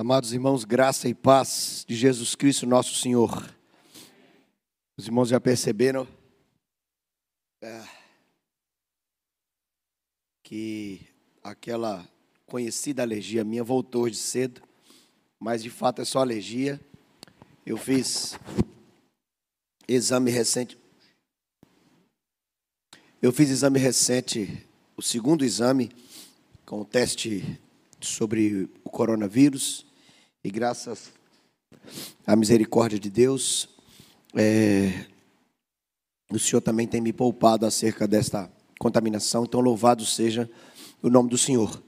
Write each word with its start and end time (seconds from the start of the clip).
Amados 0.00 0.32
irmãos, 0.32 0.64
graça 0.64 1.08
e 1.08 1.12
paz 1.12 1.84
de 1.84 1.96
Jesus 1.96 2.36
Cristo, 2.36 2.64
nosso 2.64 2.94
Senhor. 2.94 3.52
Os 4.96 5.06
irmãos 5.06 5.28
já 5.28 5.40
perceberam 5.40 6.06
é, 7.60 7.84
que 10.44 11.00
aquela 11.42 12.08
conhecida 12.46 13.02
alergia 13.02 13.42
minha 13.42 13.64
voltou 13.64 14.04
hoje 14.04 14.14
cedo, 14.14 14.62
mas 15.36 15.64
de 15.64 15.68
fato 15.68 16.00
é 16.00 16.04
só 16.04 16.20
alergia. 16.20 16.80
Eu 17.66 17.76
fiz 17.76 18.38
exame 19.88 20.30
recente. 20.30 20.78
Eu 23.20 23.32
fiz 23.32 23.50
exame 23.50 23.80
recente, 23.80 24.64
o 24.96 25.02
segundo 25.02 25.44
exame, 25.44 25.90
com 26.64 26.82
o 26.82 26.84
teste 26.84 27.60
sobre 28.00 28.70
o 28.84 28.90
coronavírus 28.90 29.87
e 30.48 30.50
graças 30.50 31.12
à 32.26 32.34
misericórdia 32.34 32.98
de 32.98 33.10
Deus, 33.10 33.68
é, 34.34 35.04
o 36.32 36.38
Senhor 36.38 36.62
também 36.62 36.86
tem 36.86 37.02
me 37.02 37.12
poupado 37.12 37.66
acerca 37.66 38.08
desta 38.08 38.50
contaminação, 38.78 39.44
então 39.44 39.60
louvado 39.60 40.06
seja 40.06 40.50
o 41.02 41.10
nome 41.10 41.28
do 41.28 41.36
Senhor. 41.36 41.82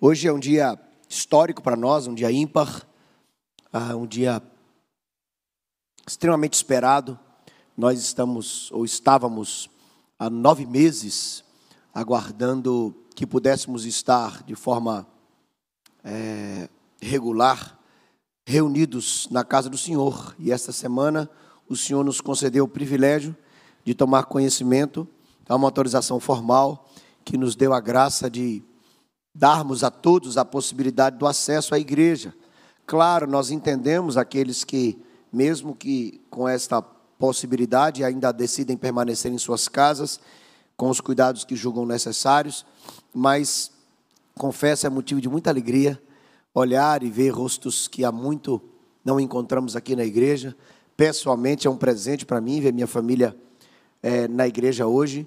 Hoje 0.00 0.28
é 0.28 0.32
um 0.32 0.38
dia 0.38 0.78
histórico 1.08 1.60
para 1.60 1.74
nós, 1.74 2.06
um 2.06 2.14
dia 2.14 2.30
ímpar, 2.30 2.86
ah, 3.72 3.96
um 3.96 4.06
dia 4.06 4.40
extremamente 6.06 6.54
esperado. 6.54 7.18
Nós 7.76 7.98
estamos, 7.98 8.70
ou 8.70 8.84
estávamos, 8.84 9.68
há 10.20 10.30
nove 10.30 10.64
meses 10.66 11.42
aguardando 11.92 12.94
que 13.16 13.26
pudéssemos 13.26 13.84
estar 13.84 14.44
de 14.44 14.54
forma 14.54 15.04
é, 16.04 16.68
regular 17.02 17.73
reunidos 18.46 19.28
na 19.30 19.42
casa 19.42 19.68
do 19.70 19.78
Senhor. 19.78 20.34
E 20.38 20.52
esta 20.52 20.72
semana 20.72 21.28
o 21.68 21.76
Senhor 21.76 22.04
nos 22.04 22.20
concedeu 22.20 22.64
o 22.64 22.68
privilégio 22.68 23.34
de 23.84 23.94
tomar 23.94 24.24
conhecimento, 24.24 25.06
há 25.48 25.56
uma 25.56 25.66
autorização 25.66 26.18
formal 26.18 26.88
que 27.24 27.36
nos 27.36 27.54
deu 27.54 27.72
a 27.72 27.80
graça 27.80 28.30
de 28.30 28.62
darmos 29.34 29.82
a 29.82 29.90
todos 29.90 30.38
a 30.38 30.44
possibilidade 30.44 31.18
do 31.18 31.26
acesso 31.26 31.74
à 31.74 31.78
igreja. 31.78 32.34
Claro, 32.86 33.26
nós 33.26 33.50
entendemos 33.50 34.16
aqueles 34.16 34.62
que, 34.64 34.98
mesmo 35.32 35.74
que 35.74 36.20
com 36.30 36.48
esta 36.48 36.80
possibilidade, 37.18 38.04
ainda 38.04 38.32
decidem 38.32 38.76
permanecer 38.76 39.32
em 39.32 39.38
suas 39.38 39.68
casas, 39.68 40.20
com 40.76 40.88
os 40.88 41.00
cuidados 41.00 41.44
que 41.44 41.56
julgam 41.56 41.86
necessários, 41.86 42.64
mas 43.12 43.70
confesso 44.36 44.86
é 44.86 44.90
motivo 44.90 45.20
de 45.20 45.28
muita 45.28 45.50
alegria 45.50 46.00
olhar 46.54 47.02
e 47.02 47.10
ver 47.10 47.30
rostos 47.30 47.88
que 47.88 48.04
há 48.04 48.12
muito 48.12 48.62
não 49.04 49.18
encontramos 49.18 49.74
aqui 49.74 49.96
na 49.96 50.04
igreja. 50.04 50.56
Pessoalmente, 50.96 51.66
é 51.66 51.70
um 51.70 51.76
presente 51.76 52.24
para 52.24 52.40
mim 52.40 52.60
ver 52.60 52.72
minha 52.72 52.86
família 52.86 53.36
é, 54.00 54.28
na 54.28 54.46
igreja 54.46 54.86
hoje, 54.86 55.26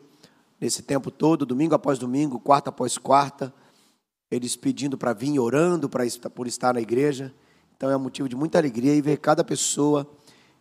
nesse 0.59 0.81
tempo 0.81 1.11
todo, 1.11 1.45
domingo 1.45 1.75
após 1.75 1.99
domingo, 1.99 2.39
quarta 2.39 2.69
após 2.69 2.97
quarta, 2.97 3.53
eles 4.31 4.55
pedindo 4.55 4.97
para 4.97 5.13
vir, 5.13 5.39
orando 5.39 5.89
pra, 5.89 6.03
por 6.33 6.47
estar 6.47 6.73
na 6.73 6.81
igreja. 6.81 7.33
Então, 7.75 7.91
é 7.91 7.97
um 7.97 7.99
motivo 7.99 8.29
de 8.29 8.35
muita 8.35 8.57
alegria 8.57 8.95
e 8.95 9.01
ver 9.01 9.17
cada 9.17 9.43
pessoa 9.43 10.09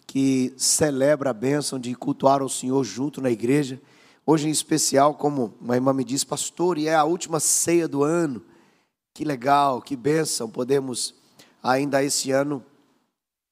que 0.07 0.53
celebra 0.57 1.31
a 1.31 1.33
bênção 1.33 1.79
de 1.79 1.95
cultuar 1.95 2.43
ao 2.43 2.49
Senhor 2.49 2.83
junto 2.85 3.21
na 3.21 3.31
igreja. 3.31 3.81
Hoje, 4.25 4.49
em 4.49 4.51
especial, 4.51 5.15
como 5.15 5.55
uma 5.61 5.77
irmã 5.77 5.93
me 5.93 6.05
disse, 6.05 6.27
pastor, 6.27 6.79
e 6.79 6.89
é 6.89 6.95
a 6.95 7.05
última 7.05 7.41
ceia 7.41 7.87
do 7.87 8.03
ano. 8.03 8.43
Que 9.17 9.25
legal, 9.25 9.81
que 9.81 9.97
bênção, 9.97 10.47
podemos 10.47 11.15
ainda 11.63 12.05
esse 12.05 12.33
ano 12.33 12.63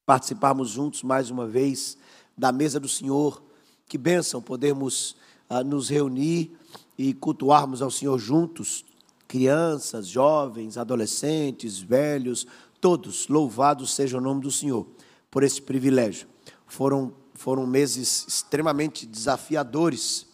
participarmos 0.04 0.68
juntos 0.68 1.02
mais 1.02 1.30
uma 1.30 1.46
vez 1.46 1.96
da 2.36 2.52
mesa 2.52 2.78
do 2.78 2.86
Senhor. 2.86 3.42
Que 3.88 3.96
bênção 3.96 4.42
podemos 4.42 5.16
ah, 5.48 5.64
nos 5.64 5.88
reunir 5.88 6.54
e 6.98 7.14
cultuarmos 7.14 7.80
ao 7.80 7.90
Senhor 7.90 8.18
juntos, 8.18 8.84
crianças, 9.26 10.06
jovens, 10.06 10.76
adolescentes, 10.76 11.78
velhos, 11.78 12.46
todos. 12.78 13.28
Louvado 13.28 13.86
seja 13.86 14.18
o 14.18 14.20
nome 14.20 14.42
do 14.42 14.50
Senhor 14.50 14.86
por 15.30 15.42
esse 15.42 15.62
privilégio. 15.62 16.28
Foram, 16.66 17.10
foram 17.32 17.66
meses 17.66 18.26
extremamente 18.28 19.06
desafiadores 19.06 20.26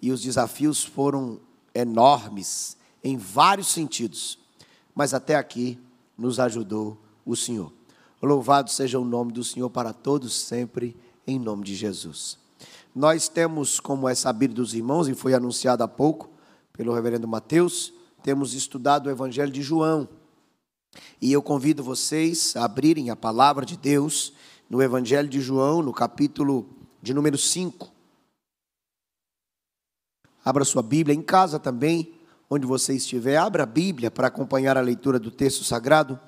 e 0.00 0.10
os 0.10 0.22
desafios 0.22 0.82
foram 0.82 1.38
enormes 1.74 2.78
em 3.04 3.18
vários 3.18 3.68
sentidos 3.68 4.40
mas 4.94 5.14
até 5.14 5.36
aqui 5.36 5.78
nos 6.16 6.38
ajudou 6.38 6.98
o 7.24 7.36
Senhor. 7.36 7.72
Louvado 8.22 8.70
seja 8.70 8.98
o 8.98 9.04
nome 9.04 9.32
do 9.32 9.42
Senhor 9.42 9.68
para 9.68 9.92
todos 9.92 10.32
sempre, 10.34 10.96
em 11.26 11.38
nome 11.38 11.64
de 11.64 11.74
Jesus. 11.74 12.38
Nós 12.94 13.28
temos, 13.28 13.80
como 13.80 14.08
é 14.08 14.14
sabido 14.14 14.54
dos 14.54 14.74
irmãos, 14.74 15.08
e 15.08 15.14
foi 15.14 15.34
anunciado 15.34 15.82
há 15.82 15.88
pouco 15.88 16.30
pelo 16.72 16.94
reverendo 16.94 17.26
Mateus, 17.26 17.92
temos 18.22 18.54
estudado 18.54 19.06
o 19.06 19.10
Evangelho 19.10 19.50
de 19.50 19.62
João. 19.62 20.08
E 21.20 21.32
eu 21.32 21.42
convido 21.42 21.82
vocês 21.82 22.54
a 22.56 22.64
abrirem 22.64 23.10
a 23.10 23.16
palavra 23.16 23.66
de 23.66 23.76
Deus 23.76 24.32
no 24.68 24.82
Evangelho 24.82 25.28
de 25.28 25.40
João, 25.40 25.82
no 25.82 25.92
capítulo 25.92 26.68
de 27.02 27.12
número 27.12 27.36
5. 27.36 27.90
Abra 30.44 30.64
sua 30.64 30.82
Bíblia 30.82 31.14
em 31.14 31.22
casa 31.22 31.58
também, 31.58 32.14
onde 32.54 32.66
você 32.66 32.94
estiver, 32.94 33.38
abra 33.38 33.62
a 33.62 33.66
Bíblia 33.66 34.10
para 34.10 34.28
acompanhar 34.28 34.76
a 34.76 34.82
leitura 34.82 35.18
do 35.18 35.30
texto 35.30 35.64
sagrado. 35.64 36.20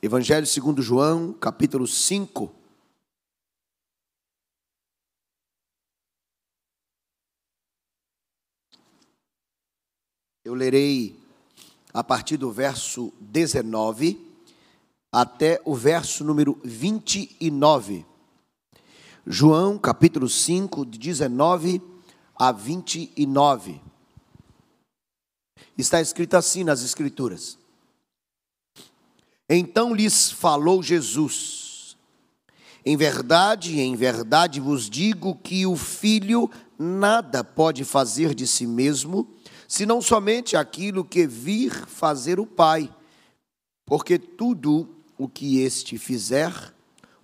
Evangelho 0.00 0.46
segundo 0.46 0.80
João, 0.80 1.34
capítulo 1.34 1.86
5. 1.86 2.50
Eu 10.42 10.54
lerei 10.54 11.14
a 11.92 12.02
partir 12.02 12.38
do 12.38 12.50
verso 12.50 13.12
19 13.20 14.25
até 15.16 15.62
o 15.64 15.74
verso 15.74 16.22
número 16.22 16.60
29. 16.62 18.04
João, 19.26 19.78
capítulo 19.78 20.28
5, 20.28 20.84
de 20.84 20.98
19 20.98 21.80
a 22.38 22.52
29. 22.52 23.80
Está 25.78 26.02
escrito 26.02 26.34
assim 26.34 26.64
nas 26.64 26.82
Escrituras. 26.82 27.58
Então 29.48 29.94
lhes 29.94 30.30
falou 30.30 30.82
Jesus: 30.82 31.96
Em 32.84 32.94
verdade, 32.94 33.80
em 33.80 33.96
verdade 33.96 34.60
vos 34.60 34.90
digo 34.90 35.34
que 35.36 35.64
o 35.64 35.76
filho 35.76 36.50
nada 36.78 37.42
pode 37.42 37.84
fazer 37.84 38.34
de 38.34 38.46
si 38.46 38.66
mesmo, 38.66 39.26
senão 39.66 40.02
somente 40.02 40.58
aquilo 40.58 41.02
que 41.02 41.26
vir 41.26 41.72
fazer 41.86 42.38
o 42.38 42.44
Pai, 42.44 42.94
porque 43.86 44.18
tudo 44.18 44.92
o 45.18 45.28
que 45.28 45.60
este 45.60 45.98
fizer, 45.98 46.74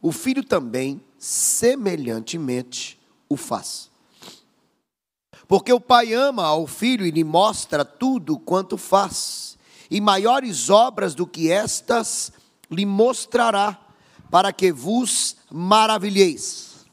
o 0.00 0.10
filho 0.10 0.42
também, 0.42 1.00
semelhantemente, 1.18 2.98
o 3.28 3.36
faz. 3.36 3.90
Porque 5.46 5.72
o 5.72 5.80
pai 5.80 6.12
ama 6.12 6.44
ao 6.44 6.66
filho 6.66 7.04
e 7.04 7.10
lhe 7.10 7.24
mostra 7.24 7.84
tudo 7.84 8.38
quanto 8.38 8.76
faz, 8.76 9.58
e 9.90 10.00
maiores 10.00 10.70
obras 10.70 11.14
do 11.14 11.26
que 11.26 11.50
estas 11.50 12.32
lhe 12.70 12.86
mostrará, 12.86 13.78
para 14.30 14.52
que 14.52 14.72
vos 14.72 15.36
maravilheis. 15.50 16.86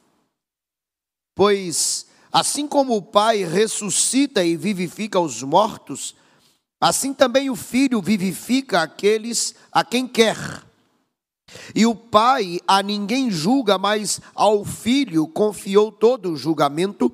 Pois, 1.33 2.07
assim 2.31 2.67
como 2.67 2.97
o 2.97 3.01
pai 3.01 3.45
ressuscita 3.45 4.43
e 4.43 4.57
vivifica 4.57 5.19
os 5.19 5.41
mortos, 5.41 6.13
assim 6.81 7.13
também 7.13 7.49
o 7.49 7.55
filho 7.55 8.01
vivifica 8.01 8.81
aqueles 8.81 9.55
a 9.71 9.85
quem 9.85 10.05
quer. 10.05 10.68
E 11.73 11.85
o 11.85 11.95
pai 11.95 12.59
a 12.67 12.81
ninguém 12.81 13.29
julga, 13.29 13.77
mas 13.77 14.19
ao 14.33 14.63
filho 14.65 15.27
confiou 15.27 15.91
todo 15.91 16.31
o 16.31 16.37
julgamento, 16.37 17.11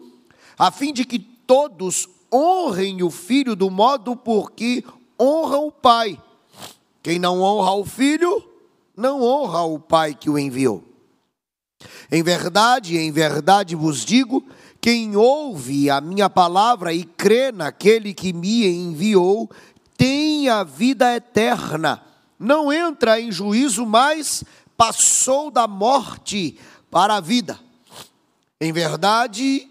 a 0.58 0.72
fim 0.72 0.94
de 0.94 1.06
que 1.06 1.20
todos 1.20 2.08
honrem 2.34 3.04
o 3.04 3.12
filho 3.12 3.56
do 3.56 3.70
modo 3.70 4.16
por 4.16 4.52
que 4.52 4.84
honram 5.20 5.68
o 5.68 5.72
pai. 5.72 6.20
Quem 7.02 7.20
não 7.20 7.42
honra 7.42 7.72
o 7.74 7.86
filho, 7.86 8.44
não 8.96 9.22
honra 9.22 9.64
o 9.64 9.80
pai 9.80 10.16
que 10.16 10.30
o 10.30 10.40
enviou. 10.40 10.84
Em 12.12 12.24
verdade, 12.24 12.98
em 12.98 13.12
verdade 13.12 13.76
vos 13.76 14.04
digo: 14.04 14.44
quem 14.82 15.16
ouve 15.16 15.90
a 15.90 16.02
minha 16.02 16.30
palavra 16.30 16.94
e 16.94 17.04
crê 17.04 17.52
naquele 17.52 18.14
que 18.14 18.34
me 18.34 18.66
enviou, 18.66 19.50
tem 19.98 20.50
a 20.50 20.64
vida 20.64 21.16
eterna 21.16 22.02
não 22.40 22.72
entra 22.72 23.20
em 23.20 23.32
juízo, 23.32 23.86
mas 23.86 24.44
passou 24.76 25.50
da 25.50 25.68
morte 25.68 26.58
para 26.92 27.16
a 27.16 27.22
vida. 27.22 27.60
Em 28.60 28.72
verdade, 28.72 29.70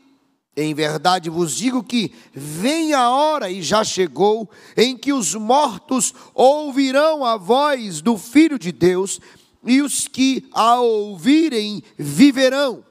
Em 0.56 0.72
verdade 0.72 1.28
vos 1.28 1.56
digo 1.56 1.82
que 1.82 2.12
vem 2.32 2.94
a 2.94 3.10
hora 3.10 3.50
e 3.50 3.60
já 3.60 3.82
chegou 3.82 4.48
em 4.76 4.96
que 4.96 5.12
os 5.12 5.34
mortos 5.34 6.14
ouvirão 6.32 7.24
a 7.24 7.36
voz 7.36 8.00
do 8.00 8.16
Filho 8.16 8.56
de 8.56 8.70
Deus 8.70 9.20
e 9.64 9.82
os 9.82 10.06
que 10.06 10.48
a 10.52 10.80
ouvirem 10.80 11.82
viverão. 11.98 12.84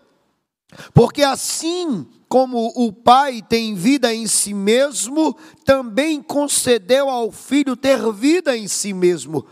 Porque 0.93 1.23
assim 1.23 2.05
como 2.27 2.73
o 2.75 2.91
Pai 2.91 3.41
tem 3.41 3.75
vida 3.75 4.13
em 4.13 4.27
si 4.27 4.53
mesmo, 4.53 5.37
também 5.63 6.21
concedeu 6.21 7.09
ao 7.09 7.31
Filho 7.31 7.77
ter 7.77 8.11
vida 8.11 8.57
em 8.57 8.67
si 8.67 8.91
mesmo 8.91 9.45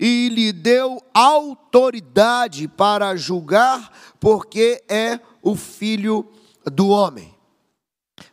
e 0.00 0.30
lhe 0.30 0.50
deu 0.50 1.02
autoridade 1.12 2.66
para 2.66 3.14
julgar, 3.16 3.92
porque 4.18 4.82
é 4.88 5.20
o 5.42 5.54
Filho 5.54 6.26
do 6.64 6.88
homem. 6.88 7.34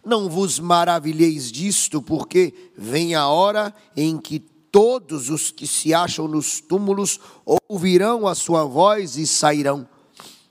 Não 0.05 0.29
vos 0.29 0.59
maravilheis 0.59 1.51
disto, 1.51 2.01
porque 2.01 2.71
vem 2.77 3.15
a 3.15 3.27
hora 3.27 3.73
em 3.97 4.17
que 4.17 4.39
todos 4.39 5.29
os 5.29 5.51
que 5.51 5.67
se 5.67 5.93
acham 5.93 6.25
nos 6.25 6.61
túmulos 6.61 7.19
ouvirão 7.67 8.25
a 8.25 8.33
sua 8.33 8.63
voz 8.63 9.17
e 9.17 9.27
sairão. 9.27 9.85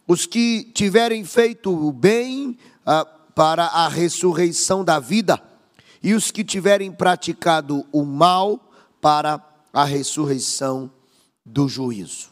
Os 0.07 0.27
que 0.27 0.71
tiverem 0.75 1.25
feito 1.25 1.73
o 1.73 1.91
bem 1.93 2.59
ah, 2.85 3.07
para 3.35 3.65
a 3.65 3.89
ressurreição 3.89 4.85
da 4.85 5.01
vida, 5.01 5.43
e 6.03 6.12
os 6.12 6.31
que 6.31 6.45
tiverem 6.45 6.93
praticado 6.93 7.87
o 7.91 8.05
mal 8.05 8.71
para 9.01 9.43
a 9.73 9.85
ressurreição 9.85 10.91
do 11.47 11.69
juízo. 11.69 12.31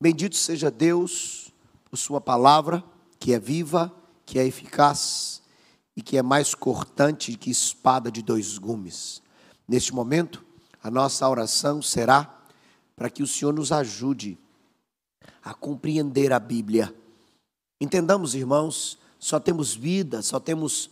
Bendito 0.00 0.36
seja 0.36 0.70
Deus 0.70 1.52
por 1.90 1.96
Sua 1.96 2.20
palavra, 2.20 2.82
que 3.18 3.34
é 3.34 3.40
viva, 3.40 3.92
que 4.24 4.38
é 4.38 4.46
eficaz 4.46 5.42
e 5.96 6.00
que 6.00 6.16
é 6.16 6.22
mais 6.22 6.54
cortante 6.54 7.36
que 7.36 7.50
espada 7.50 8.10
de 8.10 8.22
dois 8.22 8.56
gumes. 8.56 9.20
Neste 9.66 9.92
momento, 9.92 10.44
a 10.80 10.90
nossa 10.90 11.28
oração 11.28 11.82
será 11.82 12.42
para 12.94 13.10
que 13.10 13.22
o 13.22 13.26
Senhor 13.26 13.52
nos 13.52 13.72
ajude 13.72 14.38
a 15.42 15.52
compreender 15.52 16.32
a 16.32 16.38
Bíblia. 16.38 16.94
Entendamos, 17.80 18.34
irmãos, 18.34 18.96
só 19.18 19.40
temos 19.40 19.74
vida, 19.74 20.22
só 20.22 20.38
temos 20.38 20.88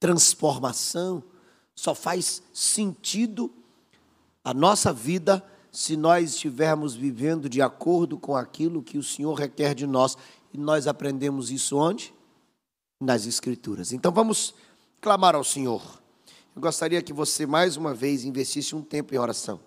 transformação, 0.00 1.22
só 1.74 1.94
faz 1.94 2.42
sentido 2.52 3.52
a 4.42 4.52
nossa 4.52 4.92
vida 4.92 5.44
se 5.70 5.96
nós 5.96 6.34
estivermos 6.34 6.94
vivendo 6.94 7.48
de 7.48 7.62
acordo 7.62 8.18
com 8.18 8.36
aquilo 8.36 8.82
que 8.82 8.98
o 8.98 9.02
Senhor 9.02 9.34
requer 9.34 9.74
de 9.74 9.86
nós. 9.86 10.16
E 10.52 10.58
nós 10.58 10.86
aprendemos 10.86 11.50
isso 11.50 11.76
onde? 11.76 12.12
nas 13.00 13.26
Escrituras. 13.26 13.92
Então 13.92 14.12
vamos 14.12 14.54
clamar 15.00 15.34
ao 15.34 15.42
Senhor. 15.42 15.82
Eu 16.54 16.60
gostaria 16.60 17.00
que 17.00 17.12
você 17.12 17.46
mais 17.46 17.76
uma 17.76 17.94
vez 17.94 18.24
investisse 18.24 18.76
um 18.76 18.82
tempo 18.82 19.14
em 19.14 19.18
oração. 19.18 19.58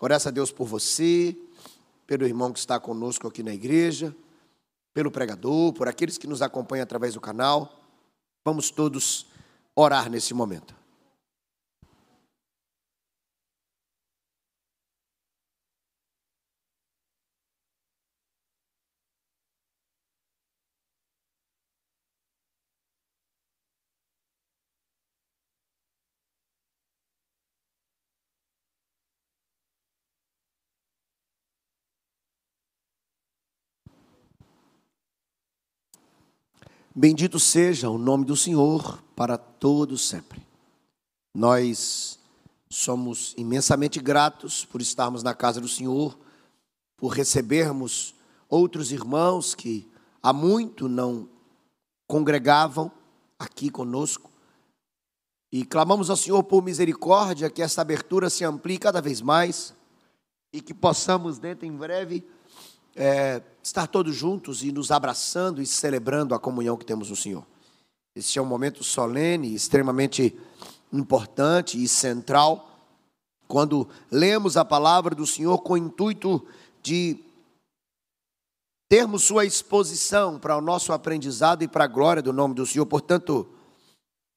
Orasse 0.00 0.28
a 0.28 0.30
Deus 0.30 0.50
por 0.50 0.66
você, 0.66 1.36
pelo 2.06 2.24
irmão 2.24 2.52
que 2.52 2.58
está 2.58 2.80
conosco 2.80 3.28
aqui 3.28 3.42
na 3.42 3.52
igreja, 3.52 4.16
pelo 4.94 5.10
pregador, 5.10 5.72
por 5.72 5.88
aqueles 5.88 6.16
que 6.16 6.26
nos 6.26 6.40
acompanham 6.40 6.84
através 6.84 7.14
do 7.14 7.20
canal. 7.20 7.80
Vamos 8.44 8.70
todos 8.70 9.26
orar 9.74 10.08
nesse 10.08 10.32
momento. 10.32 10.74
Bendito 36.96 37.40
seja 37.40 37.90
o 37.90 37.98
nome 37.98 38.24
do 38.24 38.36
Senhor 38.36 39.02
para 39.16 39.36
todos 39.36 40.06
sempre. 40.06 40.40
Nós 41.34 42.20
somos 42.70 43.34
imensamente 43.36 43.98
gratos 43.98 44.64
por 44.64 44.80
estarmos 44.80 45.20
na 45.20 45.34
casa 45.34 45.60
do 45.60 45.66
Senhor, 45.66 46.16
por 46.96 47.08
recebermos 47.08 48.14
outros 48.48 48.92
irmãos 48.92 49.56
que 49.56 49.90
há 50.22 50.32
muito 50.32 50.88
não 50.88 51.28
congregavam 52.06 52.92
aqui 53.36 53.70
conosco. 53.70 54.30
E 55.50 55.64
clamamos 55.64 56.10
ao 56.10 56.16
Senhor 56.16 56.44
por 56.44 56.62
misericórdia, 56.62 57.50
que 57.50 57.60
essa 57.60 57.80
abertura 57.80 58.30
se 58.30 58.44
amplie 58.44 58.78
cada 58.78 59.02
vez 59.02 59.20
mais 59.20 59.74
e 60.52 60.60
que 60.60 60.72
possamos, 60.72 61.40
dentro 61.40 61.66
em 61.66 61.72
breve, 61.72 62.24
é, 62.96 63.42
estar 63.62 63.86
todos 63.86 64.14
juntos 64.14 64.62
e 64.62 64.70
nos 64.70 64.90
abraçando 64.90 65.60
e 65.60 65.66
celebrando 65.66 66.34
a 66.34 66.38
comunhão 66.38 66.76
que 66.76 66.84
temos 66.84 67.10
no 67.10 67.16
Senhor. 67.16 67.44
Esse 68.14 68.38
é 68.38 68.42
um 68.42 68.46
momento 68.46 68.84
solene, 68.84 69.54
extremamente 69.54 70.38
importante 70.92 71.82
e 71.82 71.88
central, 71.88 72.70
quando 73.48 73.88
lemos 74.10 74.56
a 74.56 74.64
palavra 74.64 75.14
do 75.14 75.26
Senhor 75.26 75.58
com 75.58 75.72
o 75.72 75.78
intuito 75.78 76.46
de 76.82 77.18
termos 78.88 79.24
sua 79.24 79.44
exposição 79.44 80.38
para 80.38 80.56
o 80.56 80.60
nosso 80.60 80.92
aprendizado 80.92 81.62
e 81.62 81.68
para 81.68 81.84
a 81.84 81.88
glória 81.88 82.22
do 82.22 82.32
nome 82.32 82.54
do 82.54 82.64
Senhor. 82.64 82.86
Portanto, 82.86 83.48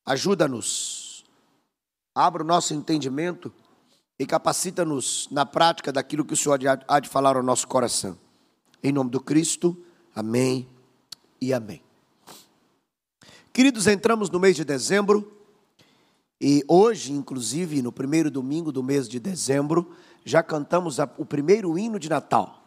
ajuda-nos, 0.05 1.23
abra 2.15 2.41
o 2.41 2.47
nosso 2.47 2.73
entendimento 2.73 3.53
e 4.19 4.25
capacita-nos 4.25 5.27
na 5.29 5.45
prática 5.45 5.91
daquilo 5.91 6.25
que 6.25 6.33
o 6.33 6.37
Senhor 6.37 6.59
há 6.87 6.99
de 6.99 7.07
falar 7.07 7.35
ao 7.35 7.43
nosso 7.43 7.67
coração. 7.67 8.17
Em 8.83 8.91
nome 8.91 9.09
do 9.09 9.19
Cristo, 9.19 9.75
amém 10.15 10.67
e 11.41 11.51
amém. 11.51 11.81
Queridos, 13.51 13.87
entramos 13.87 14.29
no 14.29 14.39
mês 14.39 14.55
de 14.55 14.63
dezembro 14.63 15.31
e 16.39 16.63
hoje, 16.67 17.11
inclusive, 17.11 17.81
no 17.81 17.91
primeiro 17.91 18.29
domingo 18.29 18.71
do 18.71 18.83
mês 18.83 19.09
de 19.09 19.19
dezembro, 19.19 19.91
já 20.23 20.43
cantamos 20.43 20.97
o 21.17 21.25
primeiro 21.25 21.77
hino 21.77 21.99
de 21.99 22.07
Natal. 22.07 22.63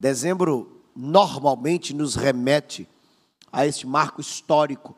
Dezembro 0.00 0.82
normalmente 0.96 1.94
nos 1.94 2.16
remete 2.16 2.88
a 3.52 3.64
este 3.64 3.86
marco 3.86 4.20
histórico 4.20 4.96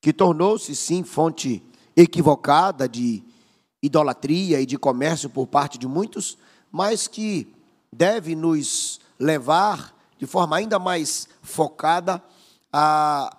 que 0.00 0.12
tornou-se, 0.12 0.74
sim, 0.74 1.04
fonte 1.04 1.62
equivocada 1.96 2.88
de 2.88 3.22
idolatria 3.80 4.60
e 4.60 4.66
de 4.66 4.76
comércio 4.76 5.30
por 5.30 5.46
parte 5.46 5.78
de 5.78 5.86
muitos, 5.86 6.36
mas 6.72 7.06
que 7.06 7.46
deve 7.92 8.34
nos 8.34 9.00
levar 9.18 9.94
de 10.18 10.26
forma 10.26 10.56
ainda 10.56 10.78
mais 10.78 11.28
focada 11.42 12.22
a, 12.72 13.36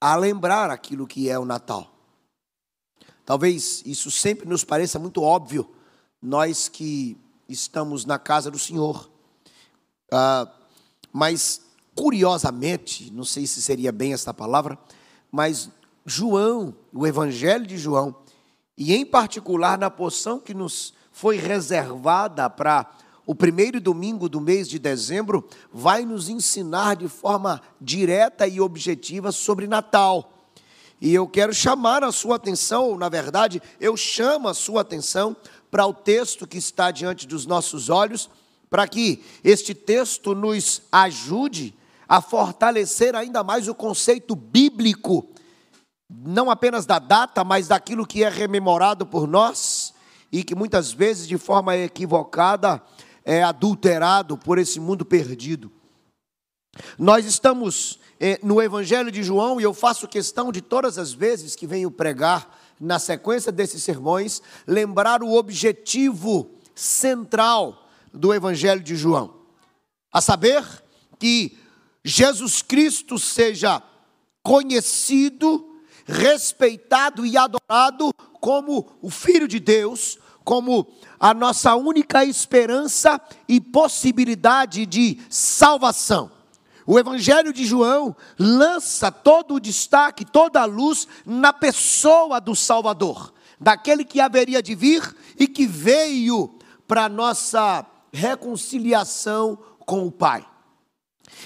a 0.00 0.16
lembrar 0.16 0.70
aquilo 0.70 1.06
que 1.06 1.30
é 1.30 1.38
o 1.38 1.44
Natal. 1.44 1.90
Talvez 3.24 3.82
isso 3.86 4.10
sempre 4.10 4.48
nos 4.48 4.64
pareça 4.64 4.98
muito 4.98 5.22
óbvio, 5.22 5.68
nós 6.22 6.68
que 6.68 7.16
estamos 7.48 8.04
na 8.04 8.18
casa 8.18 8.50
do 8.50 8.58
Senhor. 8.58 9.10
Ah, 10.12 10.48
mas, 11.12 11.62
curiosamente, 11.94 13.10
não 13.12 13.24
sei 13.24 13.46
se 13.46 13.62
seria 13.62 13.90
bem 13.90 14.12
esta 14.12 14.34
palavra, 14.34 14.78
mas 15.30 15.70
João, 16.04 16.74
o 16.92 17.06
Evangelho 17.06 17.66
de 17.66 17.76
João, 17.76 18.14
e 18.76 18.94
em 18.94 19.04
particular 19.04 19.78
na 19.78 19.90
porção 19.90 20.38
que 20.38 20.52
nos 20.52 20.94
foi 21.10 21.36
reservada 21.36 22.48
para 22.50 22.90
o 23.26 23.34
primeiro 23.34 23.80
domingo 23.80 24.28
do 24.28 24.40
mês 24.40 24.68
de 24.68 24.78
dezembro, 24.78 25.48
vai 25.72 26.04
nos 26.04 26.28
ensinar 26.28 26.94
de 26.94 27.08
forma 27.08 27.60
direta 27.80 28.46
e 28.46 28.60
objetiva 28.60 29.32
sobre 29.32 29.66
Natal. 29.66 30.32
E 31.00 31.12
eu 31.12 31.26
quero 31.26 31.52
chamar 31.52 32.04
a 32.04 32.12
sua 32.12 32.36
atenção, 32.36 32.84
ou 32.84 32.96
na 32.96 33.08
verdade, 33.08 33.60
eu 33.80 33.96
chamo 33.96 34.48
a 34.48 34.54
sua 34.54 34.82
atenção 34.82 35.36
para 35.70 35.84
o 35.84 35.92
texto 35.92 36.46
que 36.46 36.56
está 36.56 36.90
diante 36.92 37.26
dos 37.26 37.44
nossos 37.44 37.90
olhos, 37.90 38.30
para 38.70 38.86
que 38.86 39.22
este 39.42 39.74
texto 39.74 40.34
nos 40.34 40.82
ajude 40.90 41.74
a 42.08 42.20
fortalecer 42.22 43.14
ainda 43.16 43.42
mais 43.42 43.66
o 43.66 43.74
conceito 43.74 44.36
bíblico, 44.36 45.28
não 46.08 46.48
apenas 46.48 46.86
da 46.86 47.00
data, 47.00 47.42
mas 47.42 47.68
daquilo 47.68 48.06
que 48.06 48.22
é 48.22 48.28
rememorado 48.28 49.04
por 49.04 49.26
nós 49.26 49.92
e 50.30 50.44
que 50.44 50.54
muitas 50.54 50.92
vezes, 50.92 51.26
de 51.26 51.36
forma 51.38 51.76
equivocada, 51.76 52.82
é, 53.26 53.42
adulterado 53.42 54.38
por 54.38 54.56
esse 54.56 54.78
mundo 54.78 55.04
perdido. 55.04 55.72
Nós 56.96 57.26
estamos 57.26 57.98
é, 58.20 58.38
no 58.40 58.62
Evangelho 58.62 59.10
de 59.10 59.22
João 59.22 59.60
e 59.60 59.64
eu 59.64 59.74
faço 59.74 60.06
questão 60.06 60.52
de 60.52 60.60
todas 60.60 60.96
as 60.96 61.12
vezes 61.12 61.56
que 61.56 61.66
venho 61.66 61.90
pregar 61.90 62.56
na 62.80 63.00
sequência 63.00 63.50
desses 63.50 63.82
sermões, 63.82 64.40
lembrar 64.66 65.22
o 65.22 65.32
objetivo 65.32 66.50
central 66.74 67.88
do 68.12 68.32
Evangelho 68.32 68.82
de 68.82 68.94
João, 68.94 69.34
a 70.12 70.20
saber 70.20 70.64
que 71.18 71.58
Jesus 72.04 72.62
Cristo 72.62 73.18
seja 73.18 73.82
conhecido, 74.42 75.80
respeitado 76.04 77.26
e 77.26 77.36
adorado 77.36 78.12
como 78.40 78.96
o 79.02 79.10
Filho 79.10 79.48
de 79.48 79.58
Deus, 79.58 80.18
como 80.46 80.86
a 81.18 81.34
nossa 81.34 81.74
única 81.74 82.24
esperança 82.24 83.20
e 83.48 83.60
possibilidade 83.60 84.86
de 84.86 85.18
salvação. 85.28 86.30
O 86.86 87.00
Evangelho 87.00 87.52
de 87.52 87.66
João 87.66 88.14
lança 88.38 89.10
todo 89.10 89.54
o 89.54 89.60
destaque, 89.60 90.24
toda 90.24 90.62
a 90.62 90.64
luz 90.64 91.08
na 91.26 91.52
pessoa 91.52 92.40
do 92.40 92.54
Salvador, 92.54 93.34
daquele 93.58 94.04
que 94.04 94.20
haveria 94.20 94.62
de 94.62 94.76
vir 94.76 95.02
e 95.36 95.48
que 95.48 95.66
veio 95.66 96.56
para 96.86 97.08
nossa 97.08 97.84
reconciliação 98.12 99.58
com 99.80 100.06
o 100.06 100.12
Pai. 100.12 100.46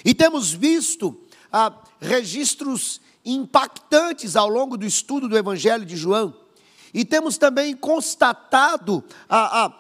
E 0.05 0.13
temos 0.13 0.53
visto 0.53 1.19
ah, 1.51 1.73
registros 1.99 3.01
impactantes 3.25 4.37
ao 4.37 4.51
longo 4.51 4.77
do 4.77 4.85
estudo 4.85 5.27
do 5.27 5.39
Evangelho 5.39 5.87
de 5.87 5.97
João, 5.97 6.35
e 6.93 7.05
temos 7.05 7.39
também 7.39 7.77
constatado 7.77 9.05
a, 9.29 9.65
a, 9.65 9.73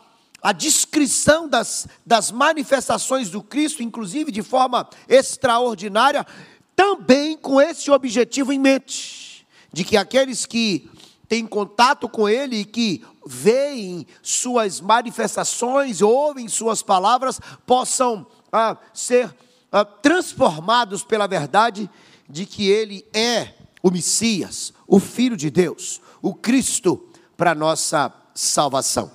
a 0.43 0.53
descrição 0.53 1.49
das, 1.49 1.87
das 2.05 2.31
manifestações 2.31 3.31
do 3.31 3.43
Cristo, 3.43 3.83
inclusive 3.83 4.31
de 4.31 4.43
forma 4.43 4.89
extraordinária, 5.09 6.27
também 6.75 7.37
com 7.37 7.61
esse 7.61 7.91
objetivo 7.91 8.53
em 8.53 8.59
mente, 8.59 9.47
de 9.73 9.85
que 9.85 9.97
aqueles 9.97 10.47
que 10.47 10.89
têm 11.29 11.47
contato 11.47 12.09
com 12.09 12.29
Ele 12.29 12.57
e 12.57 12.65
que 12.65 13.05
veem 13.27 14.07
suas 14.23 14.81
manifestações, 14.81 16.01
ouvem 16.01 16.49
suas 16.49 16.83
palavras, 16.83 17.41
possam 17.67 18.27
ah, 18.53 18.77
ser 18.93 19.35
ah, 19.71 19.85
transformados 19.85 21.05
pela 21.05 21.27
verdade 21.27 21.89
de 22.29 22.47
que 22.47 22.69
Ele 22.69 23.07
é 23.13 23.55
o 23.83 23.91
Messias, 23.91 24.73
o 24.87 24.99
Filho 24.99 25.37
de 25.37 25.51
Deus, 25.51 26.01
o 26.23 26.35
Cristo 26.35 27.09
para 27.37 27.55
nossa 27.55 28.13
salvação. 28.35 29.11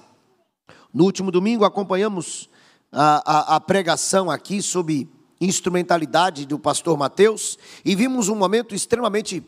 No 0.93 1.03
último 1.03 1.31
domingo 1.31 1.65
acompanhamos 1.65 2.49
a, 2.91 3.53
a, 3.53 3.55
a 3.55 3.59
pregação 3.59 4.31
aqui 4.31 4.61
sobre 4.61 5.09
instrumentalidade 5.39 6.45
do 6.45 6.57
pastor 6.57 6.97
Mateus 6.97 7.57
e 7.83 7.95
vimos 7.95 8.29
um 8.29 8.35
momento 8.35 8.73
extremamente 8.73 9.43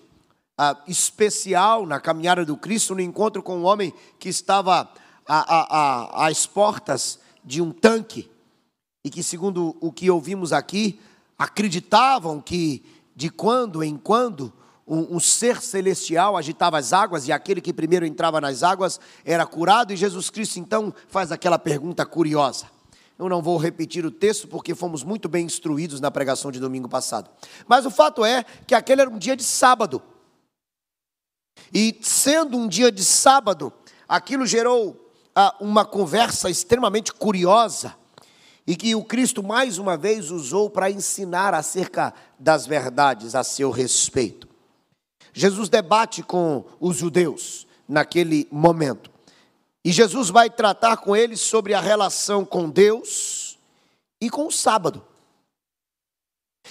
ah, 0.58 0.78
especial 0.88 1.86
na 1.86 2.00
caminhada 2.00 2.44
do 2.44 2.58
Cristo, 2.58 2.96
no 2.96 3.02
encontro 3.02 3.42
com 3.42 3.60
um 3.60 3.66
homem 3.66 3.94
que 4.20 4.30
estava 4.30 4.90
às 5.26 6.46
portas 6.46 7.20
de 7.44 7.62
um 7.62 7.72
tanque 7.72 8.30
e 9.04 9.10
que, 9.10 9.24
segundo 9.24 9.78
o 9.80 9.92
que 9.92 10.10
ouvimos 10.10 10.52
aqui, 10.52 11.00
acreditavam 11.38 12.42
que 12.42 12.84
de 13.16 13.30
quando 13.30 13.84
em 13.84 13.98
quando 13.98 14.52
um, 14.88 15.18
um, 15.18 15.20
ser 15.20 15.62
celestial 15.62 16.38
agitava 16.38 16.78
as 16.78 16.94
águas 16.94 17.28
e 17.28 17.32
aquele 17.32 17.60
que 17.60 17.74
primeiro 17.74 18.06
entrava 18.06 18.40
nas 18.40 18.64
águas 18.64 19.00
era 19.26 19.46
curado, 19.46 19.92
e 19.92 19.98
Jesus 19.98 20.30
Cristo 20.30 20.60
então 20.60 20.94
faz 21.10 21.32
aquela 21.32 21.60
pergunta 21.60 22.06
curiosa. 22.06 22.68
Eu 23.20 23.28
não 23.28 23.42
vou 23.42 23.58
repetir 23.58 24.06
o 24.06 24.12
texto 24.12 24.48
porque 24.48 24.76
fomos 24.76 25.04
muito 25.04 25.28
bem 25.28 25.46
instruídos 25.46 26.00
na 26.00 26.12
pregação 26.12 26.52
de 26.52 26.60
domingo 26.60 26.88
passado. 26.88 27.30
Mas 27.68 27.86
o 27.86 27.92
fato 27.92 28.24
é 28.24 28.46
que 28.66 28.76
aquele 28.76 29.02
era 29.02 29.10
um 29.10 29.18
dia 29.18 29.36
de 29.36 29.44
sábado. 29.44 30.02
E 31.74 31.98
sendo 32.02 32.58
um 32.58 32.68
dia 32.68 32.92
de 32.92 33.04
sábado, 33.04 33.74
aquilo 34.08 34.46
gerou 34.46 35.12
ah, 35.36 35.56
uma 35.60 35.84
conversa 35.84 36.50
extremamente 36.50 37.12
curiosa 37.12 37.96
e 38.68 38.76
que 38.76 38.94
o 38.94 39.04
Cristo 39.04 39.42
mais 39.42 39.78
uma 39.78 39.98
vez 39.98 40.30
usou 40.30 40.70
para 40.70 40.92
ensinar 40.92 41.54
acerca 41.54 42.14
das 42.38 42.68
verdades 42.68 43.34
a 43.34 43.44
seu 43.44 43.72
respeito. 43.72 44.47
Jesus 45.38 45.70
debate 45.70 46.24
com 46.24 46.66
os 46.80 46.98
judeus 46.98 47.68
naquele 47.88 48.48
momento. 48.52 49.12
E 49.86 49.92
Jesus 49.92 50.32
vai 50.32 50.50
tratar 50.50 50.98
com 50.98 51.16
eles 51.16 51.40
sobre 51.42 51.76
a 51.76 51.80
relação 51.80 52.44
com 52.44 52.68
Deus 52.68 53.60
e 54.20 54.32
com 54.32 54.48
o 54.48 54.52
sábado. 54.52 55.06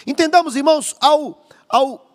Entendamos, 0.05 0.57
irmãos, 0.57 0.97
ao, 1.01 1.47
ao 1.69 2.11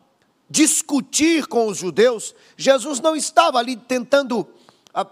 discutir 0.49 1.47
com 1.47 1.67
os 1.67 1.77
judeus, 1.77 2.35
Jesus 2.57 2.99
não 2.99 3.15
estava 3.15 3.57
ali 3.57 3.77
tentando 3.77 4.45
ah, 4.93 5.07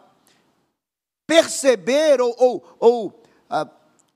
perceber 1.26 2.20
ou, 2.20 2.36
ou, 2.38 2.78
ou 2.78 3.24
ah, 3.50 3.66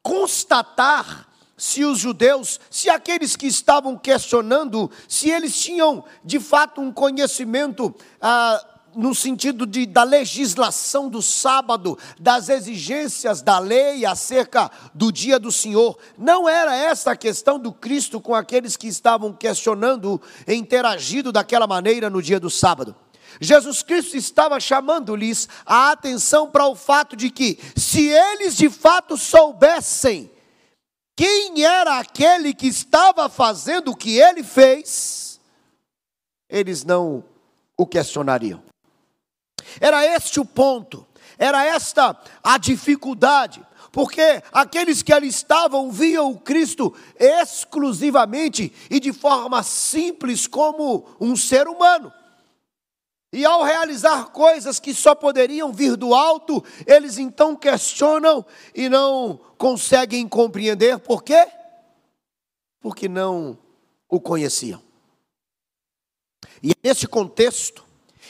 constatar 0.01 1.32
se 1.63 1.85
os 1.85 1.97
judeus, 1.97 2.59
se 2.69 2.89
aqueles 2.89 3.37
que 3.37 3.47
estavam 3.47 3.97
questionando, 3.97 4.91
se 5.07 5.29
eles 5.29 5.57
tinham 5.57 6.03
de 6.21 6.37
fato 6.37 6.81
um 6.81 6.91
conhecimento 6.91 7.95
ah, 8.21 8.61
no 8.93 9.15
sentido 9.15 9.65
de, 9.65 9.85
da 9.85 10.03
legislação 10.03 11.07
do 11.07 11.21
sábado, 11.21 11.97
das 12.19 12.49
exigências 12.49 13.41
da 13.41 13.59
lei 13.59 14.05
acerca 14.05 14.69
do 14.93 15.09
dia 15.09 15.39
do 15.39 15.53
Senhor. 15.53 15.97
Não 16.17 16.49
era 16.49 16.75
essa 16.75 17.11
a 17.11 17.15
questão 17.15 17.57
do 17.57 17.71
Cristo 17.71 18.19
com 18.19 18.35
aqueles 18.35 18.75
que 18.75 18.89
estavam 18.89 19.31
questionando 19.31 20.21
interagindo 20.45 21.31
daquela 21.31 21.65
maneira 21.65 22.09
no 22.09 22.21
dia 22.21 22.41
do 22.41 22.49
sábado. 22.49 22.93
Jesus 23.39 23.81
Cristo 23.81 24.17
estava 24.17 24.59
chamando-lhes 24.59 25.47
a 25.65 25.91
atenção 25.91 26.51
para 26.51 26.67
o 26.67 26.75
fato 26.75 27.15
de 27.15 27.29
que, 27.29 27.57
se 27.73 28.09
eles 28.09 28.57
de 28.57 28.69
fato 28.69 29.15
soubessem 29.15 30.29
quem 31.15 31.63
era 31.63 31.99
aquele 31.99 32.53
que 32.53 32.67
estava 32.67 33.29
fazendo 33.29 33.91
o 33.91 33.95
que 33.95 34.17
ele 34.17 34.43
fez, 34.43 35.39
eles 36.49 36.83
não 36.83 37.23
o 37.77 37.85
questionariam. 37.85 38.63
Era 39.79 40.05
este 40.05 40.39
o 40.39 40.45
ponto, 40.45 41.05
era 41.37 41.65
esta 41.65 42.17
a 42.43 42.57
dificuldade, 42.57 43.63
porque 43.91 44.41
aqueles 44.51 45.03
que 45.03 45.13
ali 45.13 45.27
estavam 45.27 45.91
viam 45.91 46.31
o 46.31 46.39
Cristo 46.39 46.95
exclusivamente 47.19 48.73
e 48.89 48.99
de 48.99 49.13
forma 49.13 49.61
simples 49.61 50.47
como 50.47 51.05
um 51.19 51.35
ser 51.35 51.67
humano. 51.67 52.11
E 53.33 53.43
ao 53.45 53.63
realizar 53.63 54.25
coisas 54.25 54.79
que 54.79 54.93
só 54.93 55.15
poderiam 55.15 55.73
vir 55.73 55.97
do 55.97 56.13
alto, 56.13 56.63
eles 56.85 57.17
então 57.17 57.55
questionam 57.55 58.45
e 58.75 58.87
não 58.87 59.39
conseguem 59.57 60.27
compreender 60.29 60.99
por 60.99 61.23
quê? 61.23 61.47
Porque 62.79 63.09
não 63.09 63.57
o 64.07 64.21
conheciam. 64.21 64.79
E 66.61 66.73
é 66.73 66.75
nesse 66.83 67.07
contexto, 67.07 67.83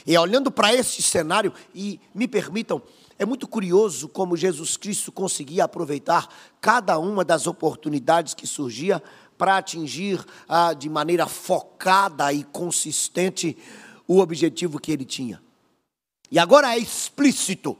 e 0.07 0.17
olhando 0.17 0.49
para 0.49 0.73
esse 0.73 1.01
cenário, 1.01 1.53
e 1.75 1.99
me 2.15 2.25
permitam, 2.25 2.81
é 3.19 3.25
muito 3.25 3.45
curioso 3.45 4.07
como 4.07 4.37
Jesus 4.37 4.77
Cristo 4.77 5.11
conseguia 5.11 5.65
aproveitar 5.65 6.29
cada 6.61 6.97
uma 6.97 7.25
das 7.25 7.45
oportunidades 7.45 8.33
que 8.33 8.47
surgia 8.47 9.03
para 9.37 9.57
atingir 9.57 10.23
ah, 10.47 10.73
de 10.73 10.87
maneira 10.87 11.27
focada 11.27 12.31
e 12.31 12.45
consistente 12.45 13.57
o 14.07 14.19
objetivo 14.19 14.79
que 14.79 14.91
ele 14.91 15.05
tinha. 15.05 15.41
E 16.29 16.39
agora 16.39 16.73
é 16.73 16.77
explícito. 16.77 17.77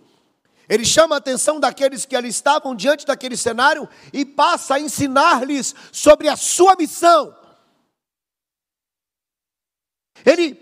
Ele 0.70 0.86
chama 0.86 1.16
a 1.16 1.18
atenção 1.18 1.60
daqueles 1.60 2.06
que 2.06 2.16
ali 2.16 2.30
estavam 2.30 2.76
diante 2.76 3.06
daquele 3.06 3.36
cenário 3.36 3.88
e 4.12 4.24
passa 4.24 4.76
a 4.76 4.80
ensinar-lhes 4.80 5.76
sobre 5.92 6.30
a 6.30 6.38
sua 6.38 6.76
missão. 6.76 7.36
Ele 10.26 10.56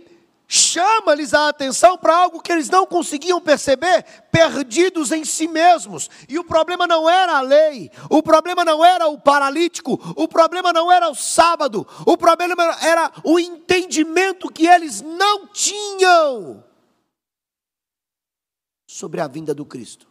chama-lhes 0.53 1.33
a 1.33 1.47
atenção 1.47 1.97
para 1.97 2.13
algo 2.13 2.41
que 2.41 2.51
eles 2.51 2.69
não 2.69 2.85
conseguiam 2.85 3.39
perceber, 3.39 4.03
perdidos 4.29 5.09
em 5.13 5.23
si 5.23 5.47
mesmos. 5.47 6.09
E 6.27 6.37
o 6.37 6.43
problema 6.43 6.85
não 6.85 7.09
era 7.09 7.37
a 7.37 7.41
lei, 7.41 7.89
o 8.09 8.21
problema 8.21 8.65
não 8.65 8.83
era 8.83 9.07
o 9.07 9.17
paralítico, 9.17 9.93
o 10.13 10.27
problema 10.27 10.73
não 10.73 10.91
era 10.91 11.09
o 11.09 11.15
sábado, 11.15 11.87
o 12.05 12.17
problema 12.17 12.63
era 12.81 13.09
o 13.23 13.39
entendimento 13.39 14.51
que 14.51 14.67
eles 14.67 14.99
não 14.99 15.47
tinham 15.47 16.61
sobre 18.85 19.21
a 19.21 19.27
vinda 19.27 19.55
do 19.55 19.65
Cristo, 19.65 20.05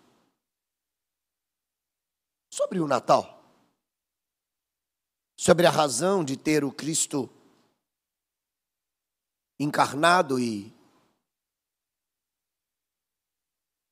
sobre 2.51 2.81
o 2.81 2.89
Natal, 2.89 3.45
sobre 5.37 5.67
a 5.67 5.71
razão 5.71 6.25
de 6.25 6.35
ter 6.35 6.65
o 6.65 6.73
Cristo 6.73 7.29
encarnado 9.61 10.41
e 10.41 10.75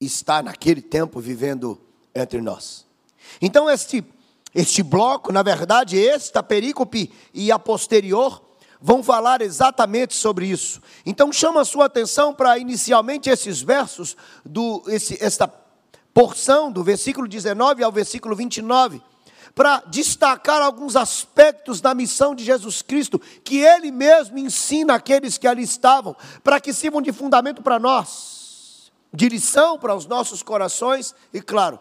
está 0.00 0.42
naquele 0.42 0.80
tempo 0.80 1.20
vivendo 1.20 1.78
entre 2.14 2.40
nós. 2.40 2.86
Então 3.40 3.68
este 3.68 4.02
este 4.54 4.82
bloco, 4.82 5.30
na 5.30 5.42
verdade, 5.42 6.02
esta 6.02 6.42
perícope 6.42 7.12
e 7.34 7.52
a 7.52 7.58
posterior 7.58 8.42
vão 8.80 9.02
falar 9.02 9.42
exatamente 9.42 10.14
sobre 10.14 10.46
isso. 10.46 10.80
Então 11.04 11.30
chama 11.30 11.60
a 11.60 11.64
sua 11.66 11.84
atenção 11.84 12.32
para 12.32 12.58
inicialmente 12.58 13.28
esses 13.28 13.60
versos 13.60 14.16
do 14.44 14.82
esse, 14.86 15.22
esta 15.22 15.46
porção 16.14 16.72
do 16.72 16.82
versículo 16.82 17.28
19 17.28 17.84
ao 17.84 17.92
versículo 17.92 18.34
29 18.34 19.02
para 19.58 19.82
destacar 19.88 20.62
alguns 20.62 20.94
aspectos 20.94 21.80
da 21.80 21.92
missão 21.92 22.32
de 22.32 22.44
Jesus 22.44 22.80
Cristo, 22.80 23.20
que 23.42 23.58
ele 23.58 23.90
mesmo 23.90 24.38
ensina 24.38 24.94
àqueles 24.94 25.36
que 25.36 25.48
ali 25.48 25.64
estavam, 25.64 26.14
para 26.44 26.60
que 26.60 26.72
sirvam 26.72 27.02
de 27.02 27.10
fundamento 27.10 27.60
para 27.60 27.76
nós, 27.76 28.92
de 29.12 29.28
lição 29.28 29.76
para 29.76 29.96
os 29.96 30.06
nossos 30.06 30.44
corações 30.44 31.12
e, 31.34 31.40
claro, 31.40 31.76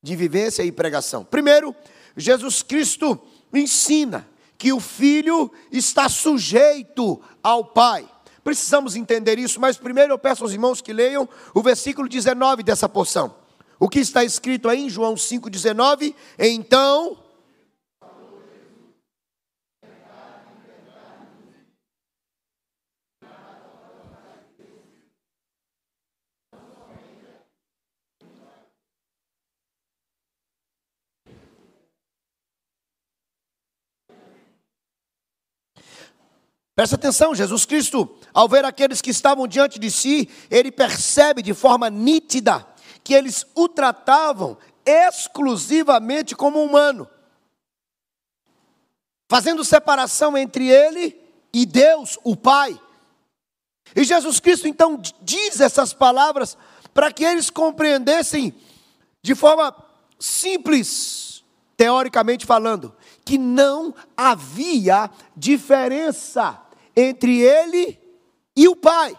de 0.00 0.14
vivência 0.14 0.62
e 0.62 0.70
pregação. 0.70 1.24
Primeiro, 1.24 1.74
Jesus 2.16 2.62
Cristo 2.62 3.20
ensina 3.52 4.24
que 4.56 4.72
o 4.72 4.78
filho 4.78 5.50
está 5.72 6.08
sujeito 6.08 7.20
ao 7.42 7.64
pai. 7.64 8.08
Precisamos 8.44 8.94
entender 8.94 9.40
isso, 9.40 9.60
mas 9.60 9.76
primeiro 9.76 10.12
eu 10.12 10.18
peço 10.20 10.44
aos 10.44 10.52
irmãos 10.52 10.80
que 10.80 10.92
leiam 10.92 11.28
o 11.52 11.60
versículo 11.60 12.08
19 12.08 12.62
dessa 12.62 12.88
porção. 12.88 13.34
O 13.78 13.88
que 13.88 14.00
está 14.00 14.24
escrito 14.24 14.68
aí 14.68 14.82
em 14.82 14.90
João 14.90 15.14
5,19? 15.14 16.14
Então. 16.38 17.18
Presta 36.74 36.94
atenção, 36.94 37.34
Jesus 37.34 37.64
Cristo, 37.64 38.18
ao 38.34 38.46
ver 38.46 38.62
aqueles 38.66 39.00
que 39.00 39.08
estavam 39.08 39.48
diante 39.48 39.78
de 39.78 39.90
si, 39.90 40.28
ele 40.50 40.70
percebe 40.70 41.40
de 41.40 41.54
forma 41.54 41.88
nítida 41.88 42.66
que 43.06 43.14
eles 43.14 43.46
o 43.54 43.68
tratavam 43.68 44.58
exclusivamente 44.84 46.34
como 46.34 46.60
humano, 46.60 47.08
fazendo 49.30 49.64
separação 49.64 50.36
entre 50.36 50.68
ele 50.68 51.16
e 51.54 51.64
Deus, 51.64 52.18
o 52.24 52.34
Pai. 52.34 52.76
E 53.94 54.02
Jesus 54.02 54.40
Cristo 54.40 54.66
então 54.66 55.00
diz 55.22 55.60
essas 55.60 55.92
palavras 55.92 56.58
para 56.92 57.12
que 57.12 57.22
eles 57.22 57.48
compreendessem 57.48 58.52
de 59.22 59.36
forma 59.36 59.72
simples, 60.18 61.44
teoricamente 61.76 62.44
falando, 62.44 62.92
que 63.24 63.38
não 63.38 63.94
havia 64.16 65.08
diferença 65.36 66.60
entre 66.96 67.40
ele 67.40 68.00
e 68.56 68.66
o 68.66 68.74
Pai. 68.74 69.16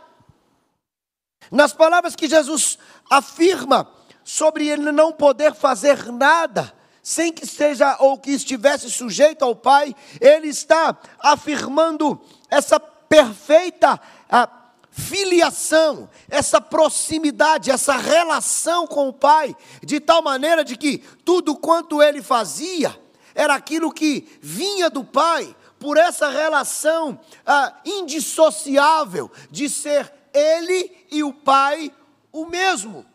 Nas 1.50 1.72
palavras 1.72 2.18
que 2.18 2.28
Jesus 2.28 2.78
afirma 3.10 3.88
sobre 4.24 4.68
ele 4.68 4.92
não 4.92 5.12
poder 5.12 5.54
fazer 5.54 6.12
nada 6.12 6.74
sem 7.02 7.32
que 7.32 7.48
seja 7.48 7.96
ou 8.00 8.18
que 8.18 8.32
estivesse 8.32 8.92
sujeito 8.92 9.46
ao 9.46 9.56
Pai, 9.56 9.96
ele 10.20 10.50
está 10.50 10.98
afirmando 11.20 12.20
essa 12.50 12.78
perfeita 12.78 13.98
a, 14.30 14.50
filiação, 14.92 16.10
essa 16.28 16.60
proximidade, 16.60 17.72
essa 17.72 17.96
relação 17.96 18.86
com 18.88 19.08
o 19.08 19.14
Pai, 19.14 19.56
de 19.82 20.00
tal 20.00 20.22
maneira 20.22 20.66
de 20.66 20.76
que 20.76 20.98
tudo 21.24 21.56
quanto 21.56 22.02
ele 22.02 22.22
fazia 22.22 22.94
era 23.34 23.54
aquilo 23.54 23.94
que 23.94 24.28
vinha 24.42 24.90
do 24.90 25.04
Pai, 25.04 25.56
por 25.80 25.96
essa 25.96 26.28
relação 26.28 27.20
ah, 27.46 27.74
indissociável 27.86 29.32
de 29.52 29.70
ser 29.70 30.12
ele 30.34 30.92
e 31.12 31.24
o 31.24 31.32
Pai 31.32 31.94
o 32.42 32.46
mesmo. 32.46 33.06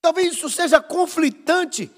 Talvez 0.00 0.34
isso 0.34 0.48
seja 0.48 0.80
conflitante, 0.80 1.90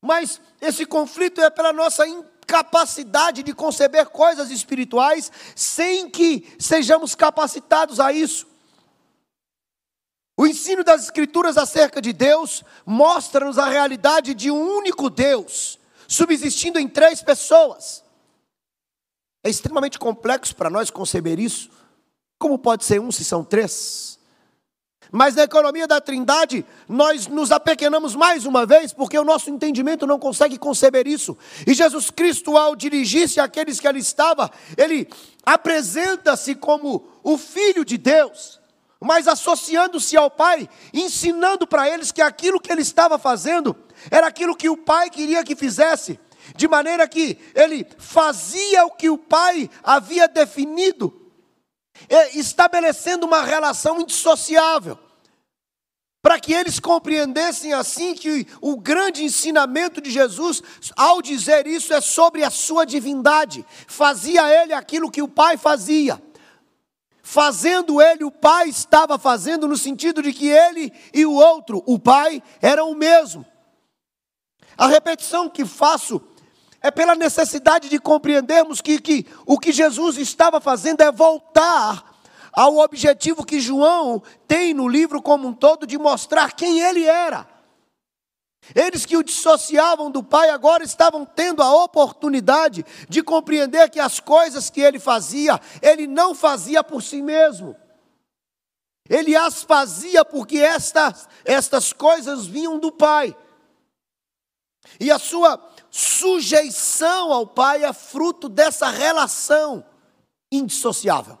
mas 0.00 0.40
esse 0.60 0.84
conflito 0.86 1.40
é 1.40 1.50
pela 1.50 1.72
nossa 1.72 2.06
incapacidade 2.06 3.42
de 3.42 3.54
conceber 3.54 4.06
coisas 4.06 4.50
espirituais 4.50 5.30
sem 5.56 6.10
que 6.10 6.54
sejamos 6.58 7.14
capacitados 7.14 7.98
a 8.00 8.12
isso. 8.12 8.46
O 10.36 10.46
ensino 10.46 10.82
das 10.82 11.04
Escrituras 11.04 11.56
acerca 11.56 12.00
de 12.00 12.12
Deus 12.12 12.64
mostra-nos 12.84 13.58
a 13.58 13.68
realidade 13.68 14.34
de 14.34 14.50
um 14.50 14.60
único 14.60 15.10
Deus, 15.10 15.78
subsistindo 16.08 16.78
em 16.78 16.88
três 16.88 17.22
pessoas. 17.22 18.02
É 19.44 19.50
extremamente 19.50 19.98
complexo 19.98 20.54
para 20.54 20.70
nós 20.70 20.90
conceber 20.90 21.38
isso. 21.38 21.70
Como 22.38 22.58
pode 22.58 22.84
ser 22.84 23.00
um 23.00 23.12
se 23.12 23.24
são 23.24 23.44
três? 23.44 24.18
Mas 25.12 25.34
na 25.34 25.42
economia 25.42 25.86
da 25.86 26.00
trindade, 26.00 26.64
nós 26.88 27.26
nos 27.26 27.52
apequenamos 27.52 28.16
mais 28.16 28.46
uma 28.46 28.64
vez, 28.64 28.94
porque 28.94 29.18
o 29.18 29.24
nosso 29.24 29.50
entendimento 29.50 30.06
não 30.06 30.18
consegue 30.18 30.56
conceber 30.56 31.06
isso. 31.06 31.36
E 31.66 31.74
Jesus 31.74 32.10
Cristo, 32.10 32.56
ao 32.56 32.74
dirigir-se 32.74 33.38
àqueles 33.38 33.78
que 33.78 33.86
ali 33.86 34.00
estavam, 34.00 34.48
ele 34.74 35.06
apresenta-se 35.44 36.54
como 36.54 37.06
o 37.22 37.36
Filho 37.36 37.84
de 37.84 37.98
Deus, 37.98 38.58
mas 38.98 39.28
associando-se 39.28 40.16
ao 40.16 40.30
Pai, 40.30 40.66
ensinando 40.94 41.66
para 41.66 41.86
eles 41.90 42.10
que 42.10 42.22
aquilo 42.22 42.58
que 42.58 42.72
ele 42.72 42.80
estava 42.80 43.18
fazendo 43.18 43.76
era 44.10 44.26
aquilo 44.26 44.56
que 44.56 44.70
o 44.70 44.78
Pai 44.78 45.10
queria 45.10 45.44
que 45.44 45.54
fizesse 45.54 46.18
de 46.56 46.66
maneira 46.66 47.06
que 47.06 47.38
ele 47.54 47.86
fazia 47.98 48.84
o 48.84 48.90
que 48.90 49.08
o 49.08 49.16
pai 49.16 49.70
havia 49.82 50.26
definido, 50.26 51.21
estabelecendo 52.34 53.26
uma 53.26 53.42
relação 53.42 54.00
indissociável. 54.00 54.98
Para 56.22 56.38
que 56.38 56.52
eles 56.52 56.78
compreendessem 56.78 57.72
assim 57.72 58.14
que 58.14 58.46
o 58.60 58.76
grande 58.76 59.24
ensinamento 59.24 60.00
de 60.00 60.08
Jesus, 60.08 60.62
ao 60.96 61.20
dizer 61.20 61.66
isso, 61.66 61.92
é 61.92 62.00
sobre 62.00 62.44
a 62.44 62.50
sua 62.50 62.84
divindade. 62.84 63.66
Fazia 63.88 64.48
ele 64.62 64.72
aquilo 64.72 65.10
que 65.10 65.20
o 65.20 65.26
Pai 65.28 65.56
fazia. 65.56 66.22
Fazendo 67.24 68.00
ele, 68.00 68.22
o 68.22 68.30
Pai 68.30 68.68
estava 68.68 69.18
fazendo, 69.18 69.66
no 69.66 69.76
sentido 69.76 70.22
de 70.22 70.32
que 70.32 70.46
ele 70.46 70.92
e 71.12 71.26
o 71.26 71.32
outro, 71.32 71.82
o 71.86 71.98
Pai, 71.98 72.40
eram 72.60 72.90
o 72.92 72.94
mesmo. 72.94 73.44
A 74.76 74.86
repetição 74.86 75.48
que 75.48 75.64
faço 75.64 76.20
é 76.82 76.90
pela 76.90 77.14
necessidade 77.14 77.88
de 77.88 77.98
compreendermos 77.98 78.80
que, 78.80 79.00
que 79.00 79.26
o 79.46 79.58
que 79.58 79.72
Jesus 79.72 80.18
estava 80.18 80.60
fazendo 80.60 81.00
é 81.00 81.12
voltar 81.12 82.12
ao 82.52 82.78
objetivo 82.78 83.46
que 83.46 83.60
João 83.60 84.22
tem 84.46 84.74
no 84.74 84.88
livro 84.88 85.22
como 85.22 85.48
um 85.48 85.54
todo 85.54 85.86
de 85.86 85.96
mostrar 85.96 86.52
quem 86.52 86.80
ele 86.80 87.04
era. 87.04 87.48
Eles 88.74 89.04
que 89.04 89.16
o 89.16 89.24
dissociavam 89.24 90.10
do 90.10 90.22
Pai 90.22 90.50
agora 90.50 90.84
estavam 90.84 91.24
tendo 91.24 91.62
a 91.62 91.82
oportunidade 91.82 92.84
de 93.08 93.22
compreender 93.22 93.90
que 93.90 93.98
as 93.98 94.20
coisas 94.20 94.70
que 94.70 94.80
ele 94.80 95.00
fazia, 95.00 95.60
ele 95.80 96.06
não 96.06 96.34
fazia 96.34 96.84
por 96.84 97.02
si 97.02 97.20
mesmo. 97.20 97.76
Ele 99.08 99.34
as 99.34 99.62
fazia 99.64 100.24
porque 100.24 100.58
estas, 100.58 101.28
estas 101.44 101.92
coisas 101.92 102.46
vinham 102.46 102.78
do 102.78 102.92
Pai. 102.92 103.36
E 105.00 105.10
a 105.10 105.18
sua 105.18 105.71
sujeição 105.92 107.30
ao 107.30 107.46
Pai 107.46 107.84
é 107.84 107.92
fruto 107.92 108.48
dessa 108.48 108.88
relação 108.88 109.84
indissociável. 110.50 111.38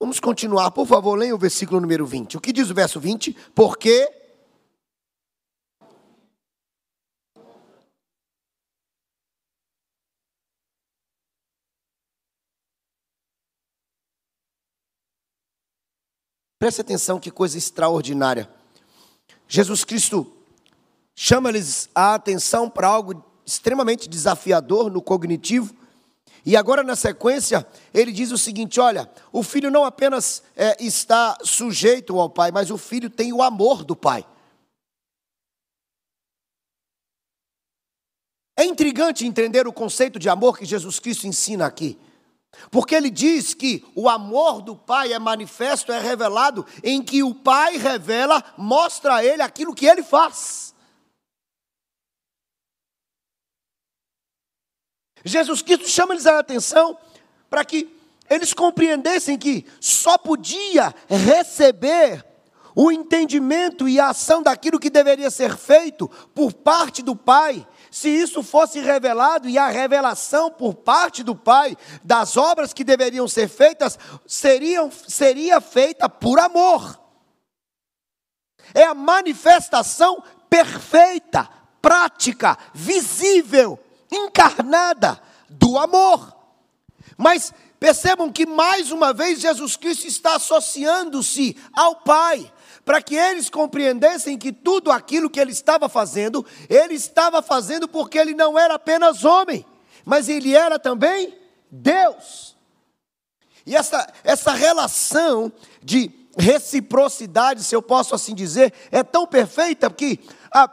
Vamos 0.00 0.20
continuar, 0.20 0.70
por 0.70 0.86
favor, 0.86 1.18
leia 1.18 1.34
o 1.34 1.38
versículo 1.38 1.80
número 1.80 2.06
20. 2.06 2.36
O 2.36 2.40
que 2.40 2.52
diz 2.52 2.70
o 2.70 2.74
verso 2.74 3.00
20? 3.00 3.32
Porque. 3.54 4.08
Preste 16.58 16.80
atenção, 16.80 17.18
que 17.18 17.30
coisa 17.30 17.58
extraordinária. 17.58 18.48
Jesus 19.48 19.84
Cristo 19.84 20.43
chama-lhes 21.14 21.88
a 21.94 22.14
atenção 22.14 22.68
para 22.68 22.88
algo 22.88 23.24
extremamente 23.46 24.08
desafiador 24.08 24.90
no 24.90 25.02
cognitivo. 25.02 25.74
E 26.46 26.56
agora, 26.56 26.82
na 26.82 26.94
sequência, 26.94 27.66
ele 27.92 28.12
diz 28.12 28.30
o 28.30 28.38
seguinte: 28.38 28.80
olha, 28.80 29.10
o 29.32 29.42
filho 29.42 29.70
não 29.70 29.84
apenas 29.84 30.42
é, 30.56 30.76
está 30.82 31.38
sujeito 31.42 32.18
ao 32.18 32.28
pai, 32.28 32.50
mas 32.50 32.70
o 32.70 32.76
filho 32.76 33.08
tem 33.08 33.32
o 33.32 33.42
amor 33.42 33.84
do 33.84 33.96
pai. 33.96 34.26
É 38.56 38.64
intrigante 38.64 39.26
entender 39.26 39.66
o 39.66 39.72
conceito 39.72 40.18
de 40.18 40.28
amor 40.28 40.58
que 40.58 40.64
Jesus 40.64 41.00
Cristo 41.00 41.26
ensina 41.26 41.66
aqui. 41.66 41.98
Porque 42.70 42.94
ele 42.94 43.10
diz 43.10 43.52
que 43.52 43.84
o 43.96 44.08
amor 44.08 44.62
do 44.62 44.76
Pai 44.76 45.12
é 45.12 45.18
manifesto, 45.18 45.90
é 45.90 45.98
revelado, 45.98 46.64
em 46.84 47.02
que 47.02 47.22
o 47.22 47.34
Pai 47.34 47.76
revela, 47.76 48.42
mostra 48.56 49.16
a 49.16 49.24
ele 49.24 49.42
aquilo 49.42 49.74
que 49.74 49.86
ele 49.86 50.04
faz. 50.04 50.73
Jesus 55.24 55.62
Cristo 55.62 55.88
chama-lhes 55.88 56.26
a 56.26 56.38
atenção 56.38 56.96
para 57.48 57.64
que 57.64 57.88
eles 58.28 58.52
compreendessem 58.52 59.38
que 59.38 59.66
só 59.80 60.18
podia 60.18 60.94
receber 61.08 62.24
o 62.74 62.90
entendimento 62.90 63.88
e 63.88 64.00
a 64.00 64.08
ação 64.08 64.42
daquilo 64.42 64.80
que 64.80 64.90
deveria 64.90 65.30
ser 65.30 65.56
feito 65.56 66.08
por 66.34 66.52
parte 66.52 67.02
do 67.02 67.14
Pai, 67.14 67.66
se 67.90 68.08
isso 68.08 68.42
fosse 68.42 68.80
revelado 68.80 69.48
e 69.48 69.56
a 69.56 69.68
revelação 69.68 70.50
por 70.50 70.74
parte 70.74 71.22
do 71.22 71.36
Pai 71.36 71.76
das 72.02 72.36
obras 72.36 72.72
que 72.72 72.82
deveriam 72.82 73.28
ser 73.28 73.48
feitas, 73.48 73.96
seriam, 74.26 74.90
seria 74.90 75.60
feita 75.60 76.08
por 76.08 76.40
amor. 76.40 76.98
É 78.74 78.82
a 78.82 78.94
manifestação 78.94 80.22
perfeita, 80.50 81.48
prática, 81.80 82.58
visível, 82.72 83.78
encarnada 84.10 85.20
do 85.48 85.78
amor. 85.78 86.34
Mas 87.16 87.52
percebam 87.78 88.32
que 88.32 88.46
mais 88.46 88.90
uma 88.90 89.12
vez 89.12 89.40
Jesus 89.40 89.76
Cristo 89.76 90.06
está 90.06 90.36
associando-se 90.36 91.56
ao 91.72 91.96
Pai 91.96 92.50
para 92.84 93.00
que 93.00 93.14
eles 93.14 93.48
compreendessem 93.48 94.38
que 94.38 94.52
tudo 94.52 94.92
aquilo 94.92 95.30
que 95.30 95.40
ele 95.40 95.52
estava 95.52 95.88
fazendo, 95.88 96.44
ele 96.68 96.94
estava 96.94 97.40
fazendo 97.40 97.88
porque 97.88 98.18
ele 98.18 98.34
não 98.34 98.58
era 98.58 98.74
apenas 98.74 99.24
homem, 99.24 99.64
mas 100.04 100.28
ele 100.28 100.54
era 100.54 100.78
também 100.78 101.36
Deus. 101.70 102.54
E 103.66 103.74
essa, 103.74 104.12
essa 104.22 104.52
relação 104.52 105.50
de 105.82 106.10
reciprocidade, 106.36 107.64
se 107.64 107.74
eu 107.74 107.80
posso 107.80 108.14
assim 108.14 108.34
dizer, 108.34 108.72
é 108.90 109.02
tão 109.02 109.26
perfeita 109.26 109.88
que 109.88 110.20
a, 110.52 110.68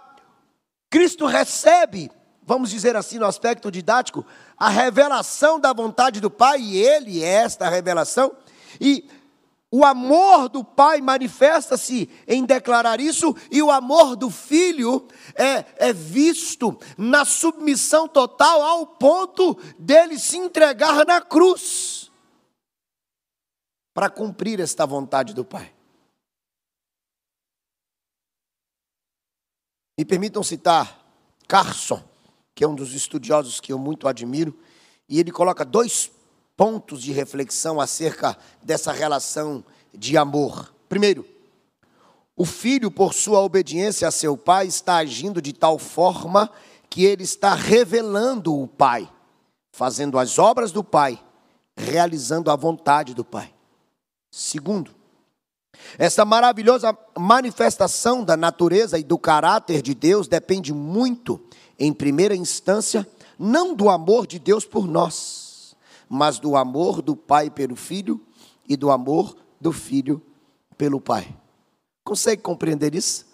Cristo 0.90 1.26
recebe, 1.26 2.12
vamos 2.52 2.70
dizer 2.70 2.98
assim, 2.98 3.18
no 3.18 3.26
aspecto 3.26 3.72
didático, 3.72 4.26
a 4.58 4.68
revelação 4.68 5.58
da 5.58 5.72
vontade 5.72 6.20
do 6.20 6.30
Pai, 6.30 6.60
e 6.60 6.78
Ele 6.78 7.24
é 7.24 7.28
esta 7.28 7.70
revelação, 7.70 8.36
e 8.80 9.10
o 9.72 9.86
amor 9.86 10.50
do 10.50 10.62
pai 10.66 11.00
manifesta-se 11.00 12.10
em 12.28 12.44
declarar 12.44 13.00
isso, 13.00 13.34
e 13.50 13.64
o 13.64 13.72
amor 13.72 14.18
do 14.18 14.30
filho 14.30 15.08
é, 15.34 15.64
é, 15.78 15.94
visto 15.94 16.78
na 16.98 17.24
submissão 17.24 18.06
total 18.06 18.62
ao 18.62 18.86
ponto 18.86 19.58
dele 19.80 20.20
se 20.20 20.36
entregar 20.36 21.06
na 21.06 21.22
cruz 21.22 22.12
para 23.94 24.10
cumprir 24.10 24.60
esta 24.60 24.86
vontade 24.86 25.34
do 25.34 25.46
pai. 25.46 25.74
Me 29.98 30.04
permitam 30.04 30.44
citar 30.44 31.00
Carson, 31.48 32.11
que 32.62 32.66
é 32.66 32.68
um 32.68 32.76
dos 32.76 32.94
estudiosos 32.94 33.60
que 33.60 33.74
eu 33.74 33.80
muito 33.80 34.08
admiro, 34.08 34.56
e 35.10 35.20
ele 35.20 35.32
coloca 35.32 35.66
dois 35.66 36.12
pontos 36.56 37.02
de 37.02 37.12
reflexão 37.12 37.82
acerca 37.82 38.38
dessa 38.62 38.92
relação 38.92 39.66
de 39.92 40.16
amor. 40.16 40.72
Primeiro, 40.88 41.26
o 42.38 42.46
filho, 42.46 42.92
por 42.92 43.16
sua 43.16 43.40
obediência 43.42 44.08
a 44.08 44.12
seu 44.12 44.38
pai, 44.38 44.68
está 44.68 44.98
agindo 44.98 45.42
de 45.42 45.54
tal 45.54 45.80
forma 45.80 46.52
que 46.88 47.04
ele 47.04 47.24
está 47.24 47.56
revelando 47.56 48.56
o 48.56 48.68
pai, 48.68 49.12
fazendo 49.72 50.20
as 50.20 50.38
obras 50.38 50.72
do 50.72 50.84
pai, 50.84 51.20
realizando 51.76 52.52
a 52.52 52.56
vontade 52.56 53.16
do 53.16 53.26
pai. 53.26 53.52
Segundo, 54.30 54.92
essa 55.98 56.24
maravilhosa 56.24 56.96
manifestação 57.18 58.24
da 58.24 58.38
natureza 58.38 59.00
e 59.00 59.04
do 59.04 59.18
caráter 59.18 59.82
de 59.82 59.96
Deus 59.96 60.28
depende 60.28 60.72
muito, 60.72 61.42
em 61.84 61.94
primeira 61.94 62.36
instância, 62.36 63.08
não 63.38 63.74
do 63.74 63.90
amor 63.90 64.26
de 64.26 64.40
Deus 64.40 64.66
por 64.66 64.88
nós 64.88 65.42
mas 66.14 66.40
do 66.40 66.58
amor 66.58 67.02
do 67.02 67.16
pai 67.16 67.50
pelo 67.50 67.74
filho 67.74 68.20
e 68.68 68.76
do 68.76 68.92
amor 68.92 69.34
do 69.62 69.72
filho 69.72 70.22
pelo 70.78 71.00
pai. 71.00 71.34
Consegue 72.04 72.42
compreender 72.42 72.94
isso? 72.94 73.26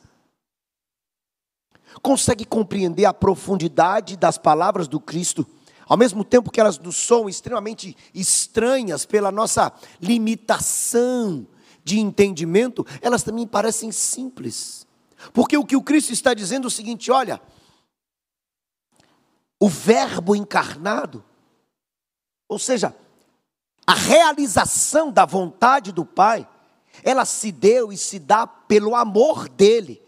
Consegue 2.03 2.45
compreender 2.45 3.05
a 3.05 3.13
profundidade 3.13 4.15
das 4.15 4.37
palavras 4.37 4.87
do 4.87 4.99
Cristo, 4.99 5.43
ao 5.87 5.97
mesmo 5.97 6.23
tempo 6.23 6.51
que 6.51 6.59
elas 6.59 6.77
nos 6.77 6.97
são 6.97 7.27
extremamente 7.27 7.97
estranhas 8.13 9.07
pela 9.07 9.31
nossa 9.31 9.73
limitação 9.99 11.47
de 11.83 11.99
entendimento, 11.99 12.85
elas 13.01 13.23
também 13.23 13.47
parecem 13.47 13.91
simples. 13.91 14.85
Porque 15.33 15.57
o 15.57 15.65
que 15.65 15.75
o 15.75 15.81
Cristo 15.81 16.13
está 16.13 16.35
dizendo 16.35 16.65
é 16.65 16.67
o 16.67 16.71
seguinte: 16.71 17.09
olha, 17.09 17.41
o 19.59 19.67
Verbo 19.67 20.35
encarnado 20.35 21.23
ou 22.47 22.57
seja, 22.57 22.95
a 23.85 23.93
realização 23.93 25.11
da 25.11 25.25
vontade 25.25 25.91
do 25.91 26.05
Pai, 26.05 26.47
ela 27.03 27.25
se 27.25 27.51
deu 27.51 27.91
e 27.91 27.97
se 27.97 28.19
dá 28.19 28.47
pelo 28.47 28.95
amor 28.95 29.49
dele. 29.49 30.01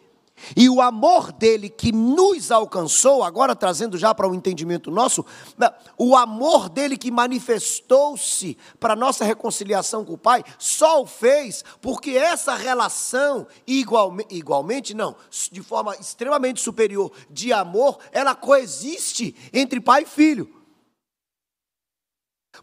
E 0.55 0.69
o 0.69 0.81
amor 0.81 1.31
dele 1.31 1.69
que 1.69 1.91
nos 1.91 2.51
alcançou, 2.51 3.23
agora 3.23 3.55
trazendo 3.55 3.97
já 3.97 4.13
para 4.13 4.27
o 4.27 4.35
entendimento 4.35 4.91
nosso, 4.91 5.25
né, 5.57 5.69
o 5.97 6.15
amor 6.15 6.69
dele 6.69 6.97
que 6.97 7.11
manifestou-se 7.11 8.57
para 8.79 8.95
nossa 8.95 9.23
reconciliação 9.23 10.03
com 10.03 10.13
o 10.13 10.17
Pai, 10.17 10.43
só 10.57 11.01
o 11.01 11.05
fez 11.05 11.63
porque 11.81 12.11
essa 12.11 12.55
relação, 12.55 13.47
igualmente, 13.67 14.35
igualmente 14.35 14.93
não, 14.93 15.15
de 15.51 15.61
forma 15.61 15.95
extremamente 15.95 16.61
superior 16.61 17.11
de 17.29 17.53
amor, 17.53 17.99
ela 18.11 18.35
coexiste 18.35 19.35
entre 19.53 19.79
pai 19.79 20.03
e 20.03 20.05
filho. 20.05 20.53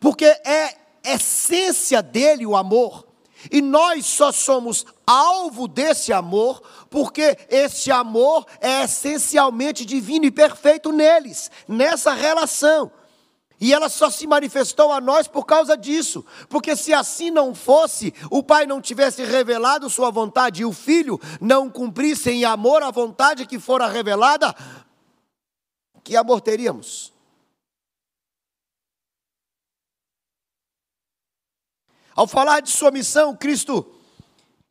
Porque 0.00 0.24
é 0.24 0.76
essência 1.04 2.02
dele 2.02 2.44
o 2.46 2.56
amor. 2.56 3.05
E 3.50 3.61
nós 3.62 4.06
só 4.06 4.32
somos 4.32 4.85
alvo 5.06 5.68
desse 5.68 6.12
amor, 6.12 6.62
porque 6.90 7.37
esse 7.48 7.90
amor 7.90 8.46
é 8.61 8.85
essencialmente 8.85 9.85
divino 9.85 10.24
e 10.24 10.30
perfeito 10.30 10.92
neles, 10.92 11.50
nessa 11.68 12.12
relação. 12.12 12.90
E 13.59 13.72
ela 13.72 13.88
só 13.88 14.11
se 14.11 14.26
manifestou 14.26 14.92
a 14.92 15.00
nós 15.00 15.26
por 15.26 15.46
causa 15.46 15.76
disso. 15.76 16.24
Porque 16.48 16.76
se 16.76 16.92
assim 16.92 17.30
não 17.30 17.54
fosse, 17.54 18.12
o 18.30 18.42
Pai 18.42 18.66
não 18.66 18.82
tivesse 18.82 19.24
revelado 19.24 19.88
Sua 19.88 20.11
vontade 20.11 20.62
e 20.62 20.64
o 20.64 20.72
Filho 20.72 21.18
não 21.40 21.70
cumprisse 21.70 22.30
em 22.30 22.44
amor 22.44 22.82
a 22.82 22.90
vontade 22.90 23.46
que 23.46 23.59
fora 23.59 23.87
revelada, 23.87 24.54
que 26.04 26.16
amor 26.16 26.40
teríamos? 26.40 27.15
Ao 32.16 32.26
falar 32.26 32.61
de 32.61 32.70
sua 32.70 32.90
missão, 32.90 33.37
Cristo 33.37 33.94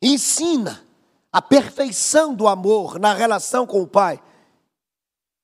ensina 0.02 0.84
a 1.32 1.40
perfeição 1.40 2.34
do 2.34 2.48
amor 2.48 2.98
na 2.98 3.14
relação 3.14 3.64
com 3.64 3.80
o 3.80 3.86
Pai. 3.86 4.20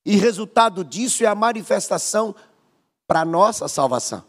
E 0.04 0.16
resultado 0.16 0.84
disso 0.84 1.22
é 1.22 1.28
a 1.28 1.34
manifestação 1.34 2.34
para 3.06 3.24
nossa 3.24 3.68
salvação. 3.68 4.24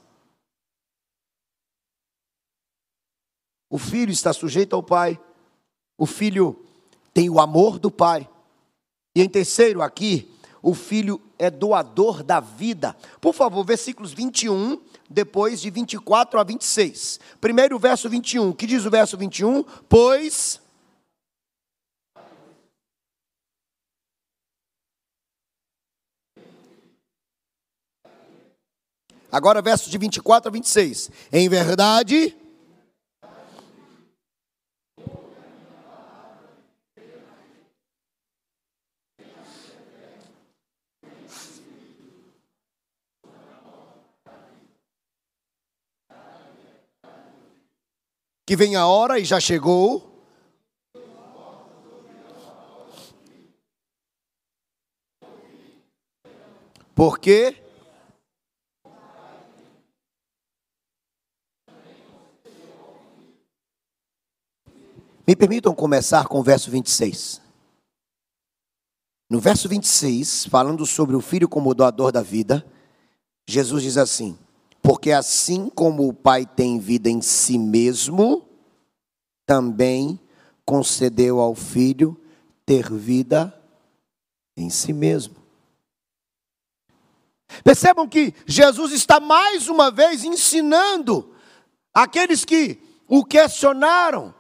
O 3.72 3.80
filho 3.80 4.12
está 4.12 4.32
sujeito 4.32 4.76
ao 4.76 4.84
Pai, 4.84 5.20
o 5.98 6.06
filho 6.06 6.64
tem 7.12 7.28
o 7.28 7.42
amor 7.42 7.80
do 7.80 7.90
Pai. 7.90 8.30
E 9.16 9.22
em 9.24 9.28
terceiro, 9.28 9.82
aqui, 9.82 10.32
o 10.62 10.76
filho 10.76 11.20
é 11.40 11.50
doador 11.50 12.22
da 12.22 12.40
vida. 12.40 12.96
Por 13.20 13.34
favor, 13.34 13.66
versículos 13.66 14.14
21 14.14 14.80
depois 15.14 15.62
de 15.62 15.70
24 15.70 16.40
a 16.40 16.44
26. 16.44 17.20
Primeiro 17.40 17.76
o 17.76 17.80
verso 17.80 18.10
21. 18.10 18.50
O 18.50 18.54
que 18.54 18.66
diz 18.66 18.86
o 18.86 18.90
verso 18.90 19.16
21? 19.16 19.64
Pois. 19.88 20.60
Agora, 29.32 29.62
verso 29.62 29.90
de 29.90 29.98
24 29.98 30.50
a 30.50 30.52
26. 30.52 31.10
Em 31.32 31.48
verdade. 31.50 32.36
Que 48.46 48.56
vem 48.56 48.76
a 48.76 48.86
hora 48.86 49.20
e 49.20 49.26
já 49.26 49.40
chegou. 49.40 50.12
Porque 56.96 57.64
Me 65.26 65.38
permitam 65.38 65.74
começar 65.74 66.28
com 66.28 66.40
o 66.40 66.44
verso 66.44 66.70
26. 66.70 67.42
No 69.30 69.40
verso 69.40 69.70
26, 69.70 70.48
falando 70.48 70.86
sobre 70.86 71.16
o 71.16 71.22
filho 71.22 71.48
como 71.48 71.74
doador 71.74 72.12
da 72.12 72.22
vida, 72.22 72.66
Jesus 73.48 73.84
diz 73.84 73.98
assim: 73.98 74.38
porque 74.84 75.14
assim 75.14 75.70
como 75.70 76.10
o 76.10 76.14
Pai 76.14 76.46
tem 76.46 76.78
vida 76.78 77.10
em 77.10 77.22
si 77.22 77.58
mesmo, 77.58 78.46
também 79.46 80.20
concedeu 80.66 81.40
ao 81.40 81.56
filho 81.56 82.20
ter 82.66 82.92
vida 82.92 83.58
em 84.58 84.70
si 84.70 84.92
mesmo. 84.92 85.42
Percebam 87.64 88.08
que 88.10 88.34
Jesus 88.46 88.92
está 88.92 89.22
mais 89.22 89.70
uma 89.70 89.90
vez 89.90 90.26
ensinando 90.26 91.34
aqueles 91.94 92.44
que 92.44 92.78
o 93.08 93.24
questionaram 93.24 94.36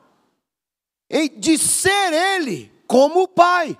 de 1.37 1.57
ser 1.57 2.11
ele 2.11 2.69
como 2.85 3.23
o 3.23 3.27
Pai. 3.29 3.79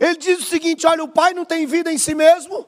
Ele 0.00 0.16
diz 0.16 0.40
o 0.40 0.44
seguinte: 0.44 0.86
olha, 0.86 1.04
o 1.04 1.08
Pai 1.08 1.34
não 1.34 1.44
tem 1.44 1.66
vida 1.66 1.92
em 1.92 1.98
si 1.98 2.14
mesmo, 2.14 2.66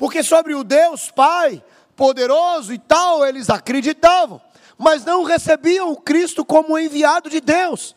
porque 0.00 0.22
sobre 0.22 0.54
o 0.54 0.64
Deus 0.64 1.10
Pai 1.10 1.62
poderoso 1.94 2.72
e 2.72 2.78
tal, 2.78 3.22
eles 3.26 3.50
acreditavam, 3.50 4.40
mas 4.78 5.04
não 5.04 5.24
recebiam 5.24 5.92
o 5.92 6.00
Cristo 6.00 6.42
como 6.42 6.78
enviado 6.78 7.28
de 7.28 7.38
Deus. 7.38 7.94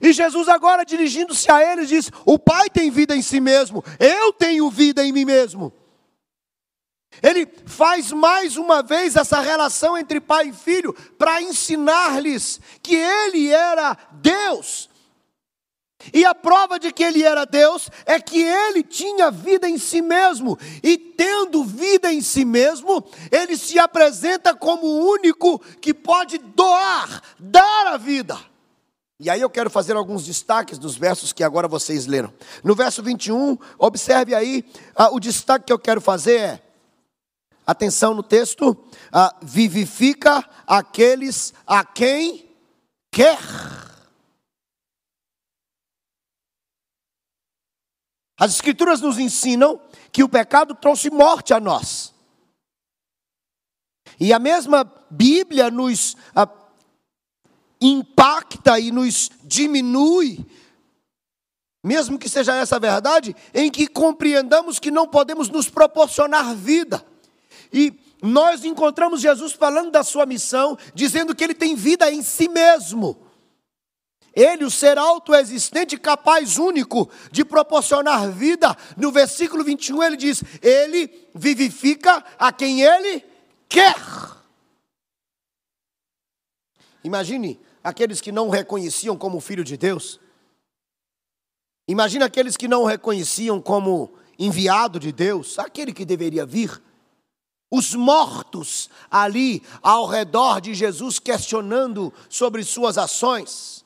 E 0.00 0.12
Jesus, 0.12 0.48
agora 0.48 0.84
dirigindo-se 0.84 1.50
a 1.50 1.72
eles, 1.72 1.88
diz: 1.88 2.12
O 2.24 2.38
Pai 2.38 2.70
tem 2.70 2.88
vida 2.88 3.16
em 3.16 3.20
si 3.20 3.40
mesmo, 3.40 3.82
eu 3.98 4.32
tenho 4.32 4.70
vida 4.70 5.04
em 5.04 5.10
mim 5.10 5.24
mesmo. 5.24 5.72
Ele 7.20 7.48
faz 7.66 8.12
mais 8.12 8.56
uma 8.56 8.80
vez 8.80 9.16
essa 9.16 9.40
relação 9.40 9.98
entre 9.98 10.20
pai 10.20 10.50
e 10.50 10.52
filho 10.52 10.94
para 11.18 11.42
ensinar-lhes 11.42 12.60
que 12.80 12.94
ele 12.94 13.48
era 13.48 13.98
Deus. 14.12 14.88
E 16.12 16.24
a 16.24 16.34
prova 16.34 16.78
de 16.78 16.92
que 16.92 17.02
ele 17.02 17.22
era 17.22 17.44
Deus 17.44 17.90
é 18.06 18.18
que 18.18 18.40
ele 18.40 18.82
tinha 18.82 19.30
vida 19.30 19.68
em 19.68 19.78
si 19.78 20.00
mesmo, 20.00 20.58
e 20.82 20.96
tendo 20.96 21.64
vida 21.64 22.12
em 22.12 22.20
si 22.20 22.44
mesmo, 22.44 23.04
ele 23.30 23.56
se 23.56 23.78
apresenta 23.78 24.54
como 24.54 24.86
o 24.86 25.10
único 25.10 25.58
que 25.80 25.92
pode 25.92 26.38
doar, 26.38 27.22
dar 27.38 27.88
a 27.88 27.96
vida. 27.96 28.38
E 29.22 29.28
aí 29.28 29.42
eu 29.42 29.50
quero 29.50 29.68
fazer 29.68 29.96
alguns 29.96 30.24
destaques 30.24 30.78
dos 30.78 30.96
versos 30.96 31.30
que 31.30 31.44
agora 31.44 31.68
vocês 31.68 32.06
leram. 32.06 32.32
No 32.64 32.74
verso 32.74 33.02
21, 33.02 33.58
observe 33.78 34.34
aí, 34.34 34.64
ah, 34.96 35.10
o 35.10 35.20
destaque 35.20 35.66
que 35.66 35.72
eu 35.72 35.78
quero 35.78 36.00
fazer 36.00 36.40
é: 36.40 36.62
atenção 37.66 38.14
no 38.14 38.22
texto, 38.22 38.74
ah, 39.12 39.36
vivifica 39.42 40.42
aqueles 40.66 41.52
a 41.66 41.84
quem 41.84 42.48
quer. 43.12 43.38
As 48.40 48.54
Escrituras 48.54 49.02
nos 49.02 49.18
ensinam 49.18 49.78
que 50.10 50.24
o 50.24 50.28
pecado 50.28 50.74
trouxe 50.74 51.10
morte 51.10 51.52
a 51.52 51.60
nós. 51.60 52.14
E 54.18 54.32
a 54.32 54.38
mesma 54.38 54.90
Bíblia 55.10 55.70
nos 55.70 56.16
ah, 56.34 56.48
impacta 57.78 58.80
e 58.80 58.90
nos 58.90 59.30
diminui, 59.44 60.42
mesmo 61.84 62.18
que 62.18 62.30
seja 62.30 62.56
essa 62.56 62.76
a 62.76 62.78
verdade, 62.78 63.36
em 63.52 63.70
que 63.70 63.86
compreendamos 63.86 64.78
que 64.78 64.90
não 64.90 65.06
podemos 65.06 65.50
nos 65.50 65.68
proporcionar 65.68 66.54
vida. 66.54 67.04
E 67.70 67.92
nós 68.22 68.64
encontramos 68.64 69.20
Jesus 69.20 69.52
falando 69.52 69.90
da 69.90 70.02
sua 70.02 70.24
missão, 70.24 70.78
dizendo 70.94 71.34
que 71.34 71.44
ele 71.44 71.54
tem 71.54 71.74
vida 71.74 72.10
em 72.10 72.22
si 72.22 72.48
mesmo. 72.48 73.29
Ele, 74.34 74.64
o 74.64 74.70
ser 74.70 74.96
autoexistente, 74.96 75.96
capaz 75.96 76.56
único 76.56 77.10
de 77.32 77.44
proporcionar 77.44 78.30
vida, 78.30 78.76
no 78.96 79.10
versículo 79.10 79.64
21 79.64 80.02
ele 80.02 80.16
diz: 80.16 80.42
Ele 80.62 81.28
vivifica 81.34 82.24
a 82.38 82.52
quem 82.52 82.82
ele 82.82 83.24
quer. 83.68 83.96
Imagine 87.02 87.60
aqueles 87.82 88.20
que 88.20 88.30
não 88.30 88.48
o 88.48 88.50
reconheciam 88.50 89.16
como 89.16 89.40
filho 89.40 89.64
de 89.64 89.76
Deus. 89.76 90.20
Imagina 91.88 92.26
aqueles 92.26 92.56
que 92.56 92.68
não 92.68 92.82
o 92.82 92.86
reconheciam 92.86 93.60
como 93.60 94.12
enviado 94.38 95.00
de 95.00 95.10
Deus, 95.10 95.58
aquele 95.58 95.92
que 95.92 96.04
deveria 96.04 96.46
vir. 96.46 96.80
Os 97.68 97.94
mortos 97.94 98.90
ali 99.10 99.62
ao 99.82 100.06
redor 100.06 100.60
de 100.60 100.74
Jesus 100.74 101.18
questionando 101.18 102.12
sobre 102.28 102.62
suas 102.64 102.96
ações. 102.96 103.84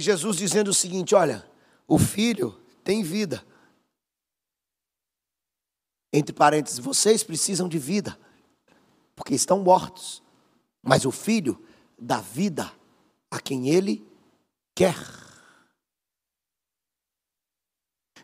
E 0.00 0.02
Jesus 0.02 0.38
dizendo 0.38 0.68
o 0.68 0.74
seguinte: 0.74 1.14
olha, 1.14 1.46
o 1.86 1.98
filho 1.98 2.58
tem 2.82 3.02
vida. 3.02 3.44
Entre 6.10 6.32
parênteses, 6.32 6.78
vocês 6.78 7.22
precisam 7.22 7.68
de 7.68 7.78
vida, 7.78 8.18
porque 9.14 9.34
estão 9.34 9.60
mortos. 9.60 10.22
Mas 10.82 11.04
o 11.04 11.10
filho 11.10 11.62
da 11.98 12.18
vida 12.18 12.72
a 13.30 13.38
quem 13.38 13.68
ele 13.68 14.02
quer. 14.74 14.96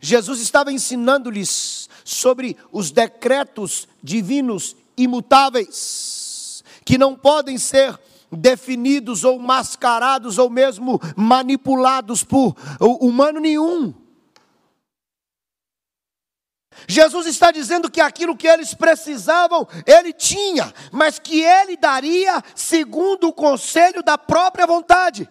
Jesus 0.01 0.41
estava 0.41 0.73
ensinando-lhes 0.73 1.91
sobre 2.03 2.57
os 2.73 2.91
decretos 2.91 3.87
divinos 4.03 4.75
imutáveis, 4.97 6.65
que 6.87 6.97
não 6.97 7.15
podem 7.15 7.59
ser 7.59 8.01
definidos 8.31 9.25
ou 9.25 9.39
mascarados 9.39 10.39
ou 10.39 10.51
mesmo 10.51 11.01
manipulados 11.17 12.25
por 12.25 12.57
humano 12.81 13.41
nenhum. 13.41 13.95
Jesus 16.87 17.27
está 17.27 17.51
dizendo 17.51 17.91
que 17.91 18.01
aquilo 18.01 18.37
que 18.37 18.47
eles 18.47 18.75
precisavam, 18.75 19.67
ele 19.87 20.12
tinha, 20.12 20.73
mas 20.93 21.19
que 21.19 21.43
ele 21.43 21.77
daria 21.77 22.43
segundo 22.55 23.29
o 23.29 23.33
conselho 23.33 24.03
da 24.03 24.19
própria 24.19 24.67
vontade. 24.67 25.29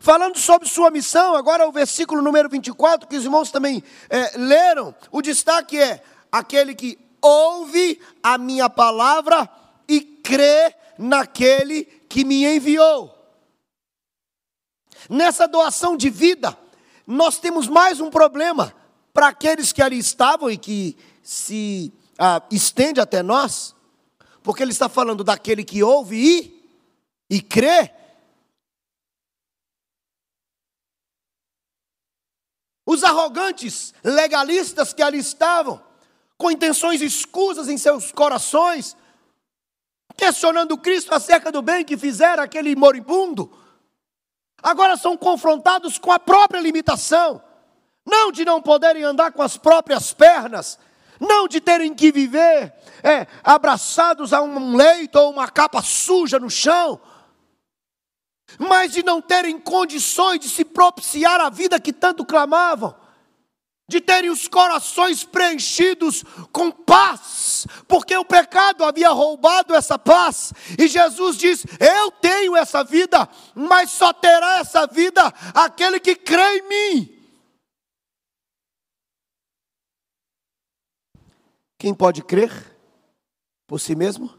Falando 0.00 0.38
sobre 0.38 0.68
sua 0.68 0.90
missão, 0.90 1.34
agora 1.34 1.68
o 1.68 1.72
versículo 1.72 2.22
número 2.22 2.48
24, 2.48 3.08
que 3.08 3.16
os 3.16 3.24
irmãos 3.24 3.50
também 3.50 3.82
é, 4.08 4.36
leram, 4.38 4.94
o 5.10 5.20
destaque 5.20 5.78
é: 5.78 6.02
aquele 6.30 6.74
que 6.74 6.98
ouve 7.22 8.00
a 8.22 8.36
minha 8.36 8.68
palavra 8.68 9.48
e 9.88 10.00
crê 10.00 10.74
naquele 10.98 11.84
que 11.84 12.24
me 12.24 12.44
enviou. 12.44 13.18
Nessa 15.08 15.46
doação 15.46 15.96
de 15.96 16.10
vida, 16.10 16.56
nós 17.06 17.38
temos 17.38 17.68
mais 17.68 18.00
um 18.00 18.10
problema 18.10 18.74
para 19.12 19.28
aqueles 19.28 19.72
que 19.72 19.82
ali 19.82 19.98
estavam 19.98 20.50
e 20.50 20.56
que 20.56 20.96
se 21.22 21.92
ah, 22.18 22.42
estende 22.50 23.00
até 23.00 23.22
nós, 23.22 23.74
porque 24.42 24.62
ele 24.62 24.72
está 24.72 24.88
falando 24.88 25.22
daquele 25.22 25.64
que 25.64 25.82
ouve 25.82 26.16
e, 26.16 26.68
e 27.30 27.40
crê. 27.40 27.90
Os 32.84 33.04
arrogantes 33.04 33.94
legalistas 34.02 34.92
que 34.92 35.02
ali 35.02 35.18
estavam, 35.18 35.82
com 36.42 36.50
intenções 36.50 37.00
escusas 37.00 37.68
em 37.68 37.78
seus 37.78 38.10
corações, 38.10 38.96
questionando 40.16 40.76
Cristo 40.76 41.14
acerca 41.14 41.52
do 41.52 41.62
bem 41.62 41.84
que 41.84 41.96
fizera 41.96 42.42
aquele 42.42 42.74
moribundo, 42.74 43.56
agora 44.60 44.96
são 44.96 45.16
confrontados 45.16 45.98
com 45.98 46.10
a 46.10 46.18
própria 46.18 46.58
limitação, 46.58 47.40
não 48.04 48.32
de 48.32 48.44
não 48.44 48.60
poderem 48.60 49.04
andar 49.04 49.30
com 49.30 49.40
as 49.40 49.56
próprias 49.56 50.12
pernas, 50.12 50.80
não 51.20 51.46
de 51.46 51.60
terem 51.60 51.94
que 51.94 52.10
viver 52.10 52.74
é, 53.04 53.28
abraçados 53.44 54.32
a 54.32 54.42
um 54.42 54.74
leito 54.74 55.20
ou 55.20 55.30
uma 55.30 55.46
capa 55.46 55.80
suja 55.80 56.40
no 56.40 56.50
chão, 56.50 57.00
mas 58.58 58.90
de 58.90 59.04
não 59.04 59.22
terem 59.22 59.60
condições 59.60 60.40
de 60.40 60.48
se 60.48 60.64
propiciar 60.64 61.40
a 61.40 61.48
vida 61.48 61.78
que 61.78 61.92
tanto 61.92 62.24
clamavam 62.24 63.00
de 63.92 64.00
terem 64.00 64.30
os 64.30 64.48
corações 64.48 65.22
preenchidos 65.22 66.24
com 66.50 66.72
paz, 66.72 67.66
porque 67.86 68.16
o 68.16 68.24
pecado 68.24 68.82
havia 68.82 69.10
roubado 69.10 69.74
essa 69.74 69.98
paz, 69.98 70.52
e 70.78 70.88
Jesus 70.88 71.36
diz: 71.36 71.64
Eu 71.78 72.10
tenho 72.10 72.56
essa 72.56 72.82
vida, 72.82 73.28
mas 73.54 73.90
só 73.90 74.12
terá 74.12 74.58
essa 74.60 74.86
vida 74.86 75.22
aquele 75.54 76.00
que 76.00 76.16
crê 76.16 76.58
em 76.58 76.68
mim. 76.68 77.22
Quem 81.78 81.92
pode 81.92 82.22
crer 82.22 82.74
por 83.66 83.78
si 83.78 83.94
mesmo? 83.94 84.32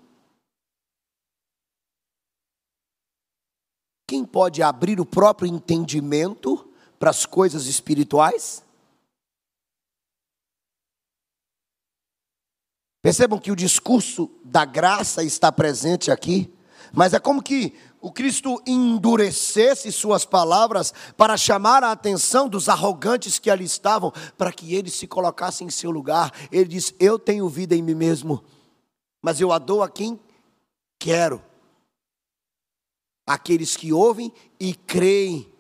Quem 4.08 4.26
pode 4.26 4.64
abrir 4.64 5.00
o 5.00 5.06
próprio 5.06 5.48
entendimento 5.48 6.72
para 6.98 7.10
as 7.10 7.26
coisas 7.26 7.68
espirituais? 7.68 8.63
Percebam 13.04 13.38
que 13.38 13.52
o 13.52 13.56
discurso 13.56 14.32
da 14.46 14.64
graça 14.64 15.26
está 15.26 15.52
presente 15.52 16.10
aqui, 16.10 16.50
mas 16.94 17.14
é 17.14 17.20
como 17.20 17.44
que 17.44 17.76
o 18.00 18.10
Cristo 18.10 18.64
endurecesse 18.66 19.92
suas 19.92 20.24
palavras 20.24 20.94
para 21.18 21.36
chamar 21.36 21.84
a 21.84 21.92
atenção 21.92 22.48
dos 22.48 22.70
arrogantes 22.70 23.40
que 23.40 23.50
ali 23.50 23.66
estavam, 23.66 24.10
para 24.38 24.54
que 24.54 24.74
eles 24.74 24.94
se 24.94 25.06
colocassem 25.06 25.68
em 25.68 25.70
seu 25.70 25.92
lugar. 25.92 26.32
Ele 26.50 26.64
diz: 26.64 26.96
Eu 26.98 27.20
tenho 27.20 27.50
vida 27.50 27.76
em 27.76 27.82
mim 27.82 27.94
mesmo. 27.94 28.42
mas 29.22 29.42
eu 29.42 29.52
a 29.52 29.60
dou 29.60 29.84
a 29.84 29.90
quem 29.90 30.18
quero. 30.98 31.44
Aqueles 33.28 33.76
que 33.76 33.92
ouvem 33.92 34.32
e 34.58 34.74
creem. 34.74 35.52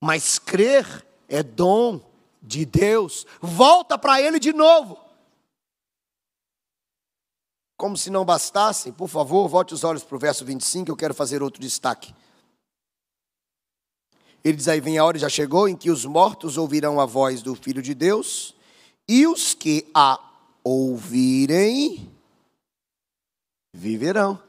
Mas 0.00 0.38
crer 0.38 1.06
é 1.28 1.42
dom 1.42 2.00
de 2.42 2.64
Deus. 2.64 3.26
Volta 3.42 3.98
para 3.98 4.22
Ele 4.22 4.38
de 4.38 4.54
novo. 4.54 5.07
Como 7.78 7.96
se 7.96 8.10
não 8.10 8.24
bastasse, 8.24 8.90
por 8.90 9.06
favor, 9.08 9.46
volte 9.46 9.72
os 9.72 9.84
olhos 9.84 10.02
para 10.02 10.16
o 10.16 10.18
verso 10.18 10.44
25, 10.44 10.90
eu 10.90 10.96
quero 10.96 11.14
fazer 11.14 11.44
outro 11.44 11.60
destaque. 11.60 12.12
Ele 14.42 14.56
diz 14.56 14.66
aí: 14.66 14.80
vem 14.80 14.98
a 14.98 15.04
hora, 15.04 15.16
já 15.16 15.28
chegou, 15.28 15.68
em 15.68 15.76
que 15.76 15.88
os 15.88 16.04
mortos 16.04 16.56
ouvirão 16.56 17.00
a 17.00 17.06
voz 17.06 17.40
do 17.40 17.54
Filho 17.54 17.80
de 17.80 17.94
Deus, 17.94 18.52
e 19.08 19.28
os 19.28 19.54
que 19.54 19.88
a 19.94 20.18
ouvirem 20.64 22.12
viverão. 23.72 24.42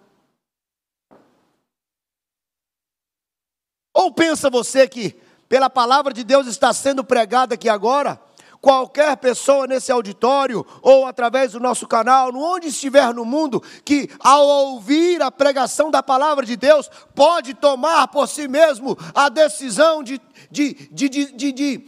Ou 3.94 4.12
pensa 4.12 4.50
você 4.50 4.88
que, 4.88 5.12
pela 5.48 5.70
palavra 5.70 6.12
de 6.12 6.24
Deus 6.24 6.48
está 6.48 6.74
sendo 6.74 7.04
pregada 7.04 7.54
aqui 7.54 7.70
agora, 7.70 8.20
qualquer 8.62 9.18
pessoa 9.18 9.68
nesse 9.68 9.92
auditório 9.92 10.66
ou 10.82 11.06
através 11.06 11.54
do 11.54 11.60
nosso 11.60 11.88
canal, 11.88 12.34
onde 12.36 12.68
estiver 12.68 13.14
no 13.14 13.26
mundo, 13.26 13.62
que 13.84 14.10
ao 14.20 14.46
ouvir 14.46 15.22
a 15.22 15.32
pregação 15.32 15.90
da 15.90 16.04
palavra 16.04 16.46
de 16.46 16.56
Deus, 16.56 16.90
pode 17.16 17.54
tomar 17.54 18.08
por 18.08 18.28
si 18.28 18.48
mesmo 18.48 18.98
a 19.14 19.30
decisão 19.30 20.04
de, 20.04 20.20
de, 20.52 20.74
de, 20.92 21.10
de, 21.10 21.52
de, 21.52 21.88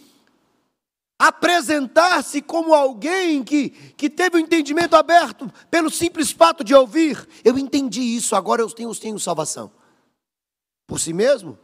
apresentar-se 1.19 2.41
como 2.41 2.73
alguém 2.73 3.43
que, 3.43 3.69
que 3.69 4.09
teve 4.09 4.37
o 4.37 4.39
entendimento 4.39 4.95
aberto 4.95 5.51
pelo 5.69 5.89
simples 5.89 6.31
fato 6.31 6.63
de 6.63 6.73
ouvir. 6.73 7.27
Eu 7.43 7.59
entendi 7.59 8.01
isso, 8.01 8.35
agora 8.35 8.61
eu 8.61 8.69
tenho, 8.71 8.93
tenho 8.95 9.19
salvação. 9.19 9.71
Por 10.87 10.99
si 10.99 11.13
mesmo, 11.13 11.57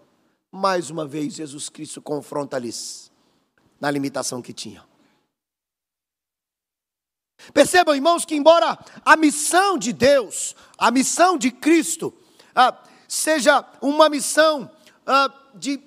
mais 0.52 0.90
uma 0.90 1.08
vez 1.08 1.34
Jesus 1.34 1.70
Cristo 1.70 2.02
confronta-lhes 2.02 3.12
na 3.80 3.90
limitação 3.90 4.42
que 4.42 4.54
tinham. 4.54 4.84
Percebam, 7.54 7.96
irmãos, 7.96 8.26
que 8.26 8.36
embora 8.36 8.78
a 9.06 9.16
missão 9.16 9.78
de 9.78 9.94
Deus, 9.94 10.56
a 10.78 10.92
missão 10.92 11.38
de 11.38 11.52
Cristo, 11.52 12.14
ah, 12.56 12.76
seja 13.08 13.64
uma 13.82 14.10
missão 14.10 14.70
ah, 15.06 15.32
de 15.54 15.80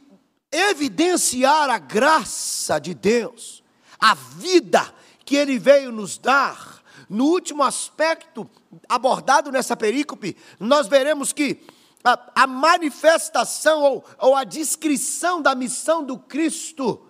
evidenciar 0.51 1.69
a 1.71 1.79
graça 1.79 2.79
de 2.79 2.95
Deus, 2.95 3.63
a 3.99 4.15
vida 4.15 4.93
que 5.25 5.37
Ele 5.37 5.59
veio 5.59 5.93
nos 5.93 6.19
dar, 6.19 6.81
no 7.09 7.25
último 7.25 7.63
aspecto 7.63 8.49
abordado 8.89 9.51
nessa 9.51 9.77
perícope, 9.77 10.37
nós 10.61 10.87
veremos 10.87 11.33
que 11.33 11.61
a, 12.05 12.19
a 12.43 12.47
manifestação 12.47 13.83
ou, 13.83 14.05
ou 14.19 14.35
a 14.35 14.45
descrição 14.45 15.43
da 15.43 15.55
missão 15.55 16.05
do 16.05 16.17
Cristo 16.17 17.05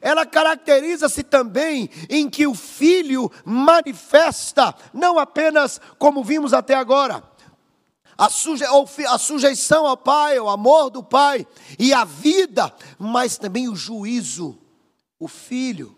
ela 0.00 0.24
caracteriza-se 0.24 1.22
também 1.22 1.90
em 2.08 2.28
que 2.28 2.46
o 2.46 2.54
filho 2.54 3.30
manifesta, 3.44 4.74
não 4.92 5.18
apenas 5.18 5.80
como 5.98 6.24
vimos 6.24 6.52
até 6.52 6.74
agora, 6.74 7.22
a, 8.20 8.28
suje, 8.28 8.64
a 9.08 9.18
sujeição 9.18 9.86
ao 9.86 9.96
pai, 9.96 10.38
o 10.38 10.48
amor 10.48 10.90
do 10.90 11.02
pai 11.02 11.46
e 11.78 11.92
a 11.94 12.04
vida, 12.04 12.70
mas 12.98 13.38
também 13.38 13.68
o 13.68 13.74
juízo. 13.74 14.58
O 15.18 15.26
filho 15.26 15.96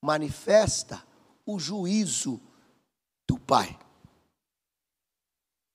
manifesta 0.00 1.02
o 1.44 1.58
juízo 1.58 2.40
do 3.28 3.38
pai. 3.38 3.78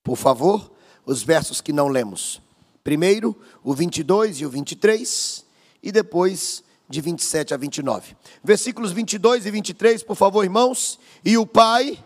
Por 0.04 0.15
favor, 0.15 0.71
os 1.06 1.21
versos 1.21 1.62
que 1.62 1.71
não 1.71 1.88
lemos. 1.88 2.41
Primeiro, 2.84 3.39
o 3.63 3.73
22 3.73 4.41
e 4.41 4.45
o 4.45 4.49
23, 4.49 5.45
e 5.82 5.91
depois 5.91 6.63
de 6.88 7.02
27 7.02 7.54
a 7.54 7.58
29. 7.58 8.15
Versículos 8.43 8.91
22 8.91 9.45
e 9.45 9.52
23, 9.52 10.04
por 10.04 10.15
favor, 10.15 10.43
irmãos. 10.43 11.00
E 11.24 11.38
o 11.38 11.45
pai. 11.45 11.98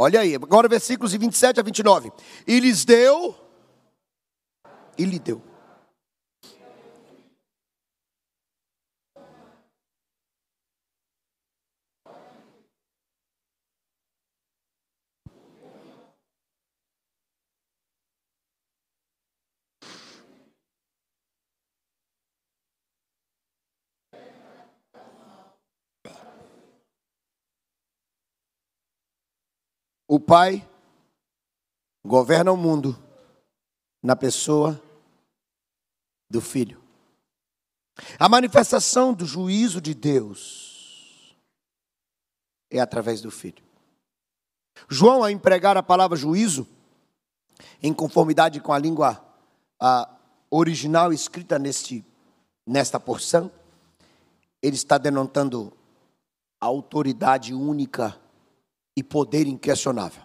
Olha 0.00 0.20
aí, 0.20 0.36
agora 0.36 0.68
versículos 0.68 1.10
de 1.10 1.18
27 1.18 1.58
a 1.58 1.62
29. 1.62 2.12
E 2.46 2.60
lhes 2.60 2.84
deu, 2.84 3.34
e 4.96 5.04
lhe 5.04 5.18
deu 5.18 5.47
O 30.10 30.18
Pai 30.18 30.66
governa 32.02 32.50
o 32.50 32.56
mundo 32.56 32.96
na 34.02 34.16
pessoa 34.16 34.82
do 36.30 36.40
Filho. 36.40 36.82
A 38.18 38.26
manifestação 38.26 39.12
do 39.12 39.26
juízo 39.26 39.82
de 39.82 39.92
Deus 39.92 41.36
é 42.70 42.80
através 42.80 43.20
do 43.20 43.30
Filho. 43.30 43.62
João, 44.88 45.22
a 45.22 45.30
empregar 45.30 45.76
a 45.76 45.82
palavra 45.82 46.16
juízo, 46.16 46.66
em 47.82 47.92
conformidade 47.92 48.60
com 48.60 48.72
a 48.72 48.78
língua 48.78 49.22
a 49.78 50.08
original 50.50 51.12
escrita 51.12 51.58
neste, 51.58 52.02
nesta 52.66 52.98
porção, 52.98 53.52
ele 54.62 54.76
está 54.76 54.96
denotando 54.96 55.70
a 56.58 56.64
autoridade 56.64 57.52
única 57.52 58.18
e 58.98 59.02
poder 59.02 59.46
inquestionável. 59.46 60.22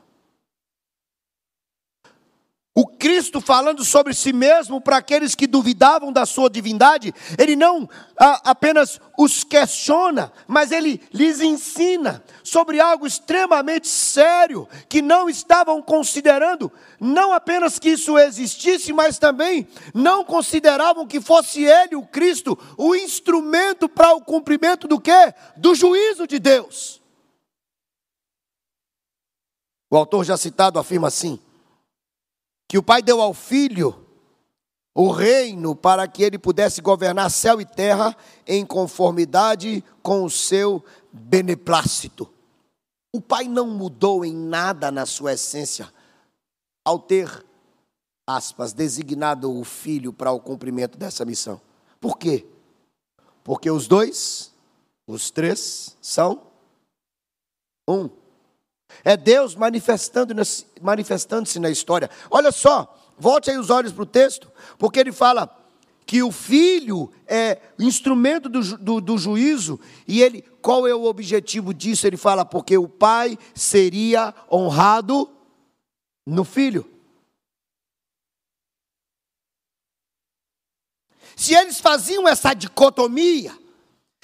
O 2.75 2.87
Cristo 2.87 3.39
falando 3.39 3.85
sobre 3.85 4.15
si 4.15 4.33
mesmo 4.33 4.81
para 4.81 4.97
aqueles 4.97 5.35
que 5.35 5.45
duvidavam 5.45 6.11
da 6.11 6.25
sua 6.25 6.49
divindade, 6.49 7.13
ele 7.37 7.55
não 7.55 7.87
a, 8.17 8.49
apenas 8.49 8.99
os 9.15 9.43
questiona, 9.43 10.33
mas 10.47 10.71
ele 10.71 10.99
lhes 11.13 11.39
ensina 11.39 12.23
sobre 12.43 12.79
algo 12.79 13.05
extremamente 13.05 13.87
sério 13.87 14.67
que 14.89 15.03
não 15.03 15.29
estavam 15.29 15.83
considerando, 15.83 16.71
não 16.99 17.31
apenas 17.31 17.77
que 17.77 17.89
isso 17.89 18.17
existisse, 18.17 18.91
mas 18.91 19.19
também 19.19 19.67
não 19.93 20.25
consideravam 20.25 21.05
que 21.05 21.21
fosse 21.21 21.63
ele, 21.63 21.95
o 21.95 22.01
Cristo, 22.01 22.57
o 22.75 22.95
instrumento 22.95 23.87
para 23.87 24.15
o 24.15 24.21
cumprimento 24.21 24.87
do 24.87 24.99
quê? 24.99 25.31
Do 25.55 25.75
juízo 25.75 26.25
de 26.25 26.39
Deus. 26.39 27.02
O 29.93 29.95
autor 29.95 30.23
já 30.23 30.35
citado 30.35 30.79
afirma 30.79 31.07
assim: 31.07 31.39
que 32.67 32.79
o 32.79 32.81
Pai 32.81 33.03
deu 33.03 33.21
ao 33.21 33.31
Filho 33.31 34.03
o 34.95 35.11
reino 35.11 35.75
para 35.75 36.07
que 36.07 36.23
ele 36.23 36.39
pudesse 36.39 36.81
governar 36.81 37.29
céu 37.29 37.61
e 37.61 37.65
terra 37.65 38.17
em 38.47 38.65
conformidade 38.65 39.83
com 40.01 40.23
o 40.23 40.31
seu 40.31 40.83
beneplácito. 41.11 42.27
O 43.13 43.21
Pai 43.21 43.43
não 43.47 43.67
mudou 43.67 44.25
em 44.25 44.33
nada 44.33 44.91
na 44.91 45.05
sua 45.05 45.33
essência 45.33 45.93
ao 46.83 46.97
ter, 46.97 47.45
aspas, 48.25 48.73
designado 48.73 49.55
o 49.55 49.63
Filho 49.63 50.11
para 50.11 50.31
o 50.31 50.39
cumprimento 50.39 50.97
dessa 50.97 51.23
missão. 51.23 51.61
Por 52.01 52.17
quê? 52.17 52.47
Porque 53.43 53.69
os 53.69 53.87
dois, 53.87 54.51
os 55.05 55.29
três, 55.29 55.95
são 56.01 56.41
um. 57.87 58.22
É 59.03 59.15
Deus 59.15 59.55
manifestando-se 59.55 60.65
manifestando 60.81 61.49
na 61.59 61.69
história. 61.69 62.09
Olha 62.29 62.51
só, 62.51 62.97
volte 63.17 63.49
aí 63.49 63.57
os 63.57 63.69
olhos 63.69 63.91
para 63.91 64.03
o 64.03 64.05
texto, 64.05 64.51
porque 64.77 64.99
ele 64.99 65.11
fala 65.11 65.49
que 66.05 66.21
o 66.21 66.31
filho 66.31 67.09
é 67.25 67.59
instrumento 67.79 68.49
do, 68.49 68.77
do, 68.77 69.01
do, 69.01 69.17
juízo, 69.17 69.79
e 70.07 70.21
ele, 70.21 70.41
qual 70.61 70.85
é 70.85 70.93
o 70.93 71.05
objetivo 71.05 71.73
disso? 71.73 72.05
Ele 72.05 72.17
fala, 72.17 72.43
porque 72.43 72.77
o 72.77 72.89
pai 72.89 73.37
seria 73.55 74.33
honrado 74.51 75.29
no 76.25 76.43
filho. 76.43 76.85
Se 81.35 81.55
eles 81.55 81.79
faziam 81.79 82.27
essa 82.27 82.53
dicotomia, 82.53 83.57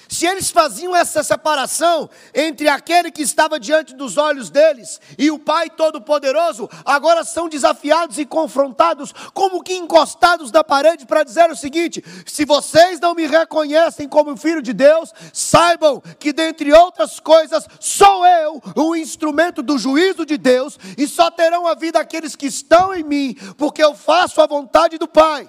se 0.08 0.26
eles 0.26 0.50
faziam 0.50 0.94
essa 0.94 1.22
separação 1.22 2.10
entre 2.34 2.68
aquele 2.68 3.10
que 3.10 3.22
estava 3.22 3.60
diante 3.60 3.94
dos 3.94 4.16
olhos 4.16 4.50
deles 4.50 5.00
e 5.18 5.30
o 5.30 5.38
Pai 5.38 5.70
Todo-Poderoso, 5.70 6.68
agora 6.84 7.24
são 7.24 7.48
desafiados 7.48 8.18
e 8.18 8.24
confrontados, 8.24 9.12
como 9.32 9.62
que 9.62 9.74
encostados 9.74 10.50
na 10.50 10.64
parede, 10.64 11.06
para 11.06 11.22
dizer 11.22 11.50
o 11.50 11.56
seguinte: 11.56 12.04
se 12.26 12.44
vocês 12.44 12.98
não 13.00 13.14
me 13.14 13.26
reconhecem 13.26 14.08
como 14.08 14.36
filho 14.36 14.62
de 14.62 14.72
Deus, 14.72 15.12
saibam 15.32 16.02
que, 16.18 16.32
dentre 16.32 16.72
outras 16.72 17.20
coisas, 17.20 17.66
sou 17.78 18.26
eu 18.26 18.62
o 18.76 18.96
instrumento 18.96 19.62
do 19.62 19.78
juízo 19.78 20.26
de 20.26 20.36
Deus, 20.36 20.78
e 20.96 21.06
só 21.06 21.30
terão 21.30 21.66
a 21.66 21.74
vida 21.74 22.00
aqueles 22.00 22.34
que 22.34 22.46
estão 22.46 22.94
em 22.94 23.02
mim, 23.02 23.36
porque 23.56 23.82
eu 23.82 23.94
faço 23.94 24.40
a 24.40 24.46
vontade 24.46 24.98
do 24.98 25.06
Pai. 25.08 25.48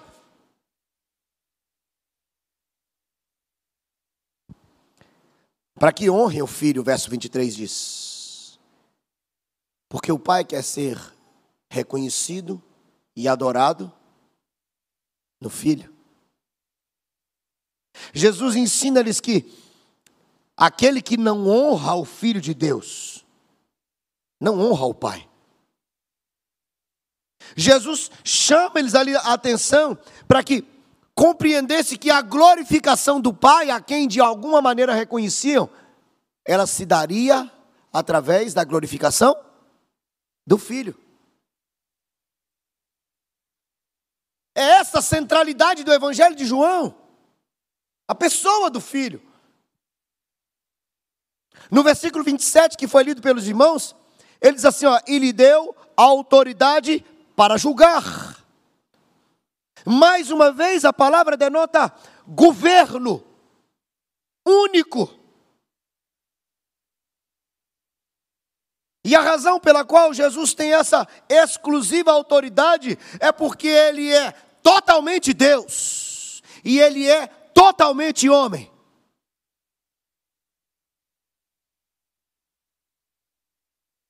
Para 5.82 5.92
que 5.92 6.12
honrem 6.12 6.44
o 6.44 6.48
filho, 6.48 6.84
verso 6.84 7.10
23 7.10 7.56
diz. 7.56 8.60
Porque 9.90 10.12
o 10.12 10.20
pai 10.20 10.46
quer 10.46 10.64
ser 10.64 10.96
reconhecido 11.72 12.62
e 13.16 13.28
adorado 13.28 13.92
no 15.40 15.50
filho. 15.50 15.92
Jesus 18.14 18.56
ensina-lhes 18.56 19.20
que 19.20 19.52
aquele 20.56 21.02
que 21.02 21.18
não 21.18 21.48
honra 21.48 21.96
o 21.96 22.06
filho 22.06 22.40
de 22.40 22.54
Deus, 22.54 23.26
não 24.40 24.60
honra 24.62 24.86
o 24.86 24.94
pai. 24.94 25.28
Jesus 27.58 28.12
chama 28.24 28.80
eles 28.80 28.94
ali 28.94 29.16
a 29.16 29.34
atenção 29.34 29.98
para 30.28 30.44
que 30.44 30.64
compreendesse 31.16 31.98
que 31.98 32.10
a 32.10 32.22
glorificação 32.22 33.20
do 33.20 33.34
Pai, 33.34 33.70
a 33.70 33.80
quem 33.82 34.08
de 34.08 34.20
alguma 34.20 34.62
maneira 34.62 34.94
reconheciam, 34.94 35.70
ela 36.46 36.66
se 36.66 36.86
daria 36.86 37.52
através 37.92 38.54
da 38.54 38.64
glorificação 38.64 39.36
do 40.46 40.58
Filho. 40.58 40.98
É 44.56 44.62
essa 44.62 45.00
a 45.00 45.02
centralidade 45.02 45.84
do 45.84 45.94
Evangelho 45.94 46.36
de 46.36 46.46
João, 46.46 46.96
a 48.08 48.16
pessoa 48.16 48.70
do 48.70 48.82
Filho. 48.82 49.22
No 51.70 51.84
versículo 51.84 52.24
27, 52.24 52.76
que 52.76 52.88
foi 52.88 53.04
lido 53.04 53.22
pelos 53.22 53.48
irmãos, 53.48 53.96
ele 54.42 54.56
diz 54.56 54.66
assim: 54.66 54.86
ó, 54.86 55.00
e 55.08 55.20
lhe 55.20 55.32
deu 55.32 55.76
autoridade 55.96 57.06
para 57.36 57.58
julgar 57.58 58.31
mais 59.86 60.32
uma 60.32 60.52
vez, 60.52 60.86
a 60.86 60.94
palavra 60.94 61.36
denota 61.36 61.94
governo 62.28 63.24
único. 64.46 65.10
E 69.04 69.16
a 69.16 69.22
razão 69.22 69.60
pela 69.60 69.84
qual 69.84 70.14
Jesus 70.14 70.54
tem 70.54 70.74
essa 70.74 71.08
exclusiva 71.28 72.12
autoridade 72.12 72.98
é 73.20 73.32
porque 73.32 73.68
ele 73.68 74.12
é 74.14 74.32
totalmente 74.62 75.34
Deus 75.34 76.44
e 76.64 76.80
ele 76.80 77.10
é 77.10 77.26
totalmente 77.28 78.30
homem. 78.30 78.72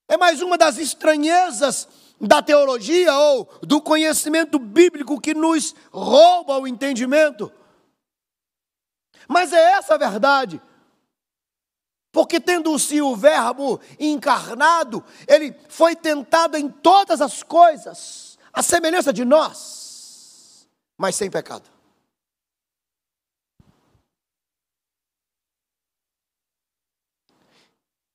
É 0.09 0.17
mais 0.17 0.41
uma 0.41 0.57
das 0.57 0.77
estranhezas 0.77 1.87
da 2.21 2.41
teologia 2.41 3.13
ou 3.17 3.49
do 3.61 3.81
conhecimento 3.81 4.59
bíblico 4.59 5.19
que 5.19 5.33
nos 5.33 5.73
rouba 5.91 6.59
o 6.59 6.67
entendimento. 6.67 7.51
Mas 9.27 9.51
é 9.51 9.71
essa 9.73 9.95
a 9.95 9.97
verdade. 9.97 10.61
Porque 12.11 12.39
tendo-se 12.39 13.01
o 13.01 13.15
Verbo 13.15 13.79
encarnado, 13.99 15.03
ele 15.27 15.55
foi 15.69 15.95
tentado 15.95 16.57
em 16.57 16.69
todas 16.69 17.21
as 17.21 17.41
coisas, 17.41 18.37
a 18.51 18.61
semelhança 18.61 19.13
de 19.13 19.23
nós, 19.23 20.67
mas 20.97 21.15
sem 21.15 21.31
pecado. 21.31 21.69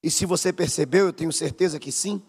E 0.03 0.11
se 0.11 0.25
você 0.25 0.53
percebeu, 0.53 1.07
eu 1.07 1.13
tenho 1.13 1.33
certeza 1.33 1.81
que 1.81 1.91
sim, 1.91 2.23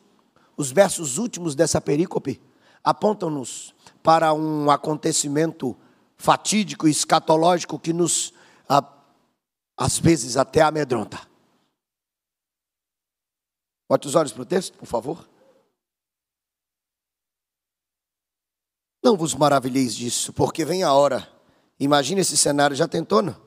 os 0.57 0.71
versos 0.71 1.19
últimos 1.19 1.53
dessa 1.53 1.79
perícope 1.79 2.41
apontam-nos 2.83 3.75
para 4.01 4.33
um 4.33 4.71
acontecimento 4.71 5.77
fatídico 6.17 6.87
escatológico 6.87 7.77
que 7.77 7.93
nos, 7.93 8.33
às 9.77 9.99
vezes, 9.99 10.35
até 10.35 10.61
amedronta. 10.61 11.19
Bote 13.87 14.07
os 14.07 14.15
olhos 14.15 14.33
para 14.33 14.41
o 14.41 14.45
texto, 14.45 14.77
por 14.77 14.87
favor. 14.87 15.29
Não 19.03 19.15
vos 19.15 19.35
maravilheis 19.35 19.95
disso, 19.95 20.33
porque 20.33 20.65
vem 20.65 20.83
a 20.83 20.91
hora. 20.91 21.31
Imagina 21.79 22.19
esse 22.21 22.35
cenário, 22.35 22.75
já 22.75 22.87
tentou, 22.87 23.21
não? 23.21 23.39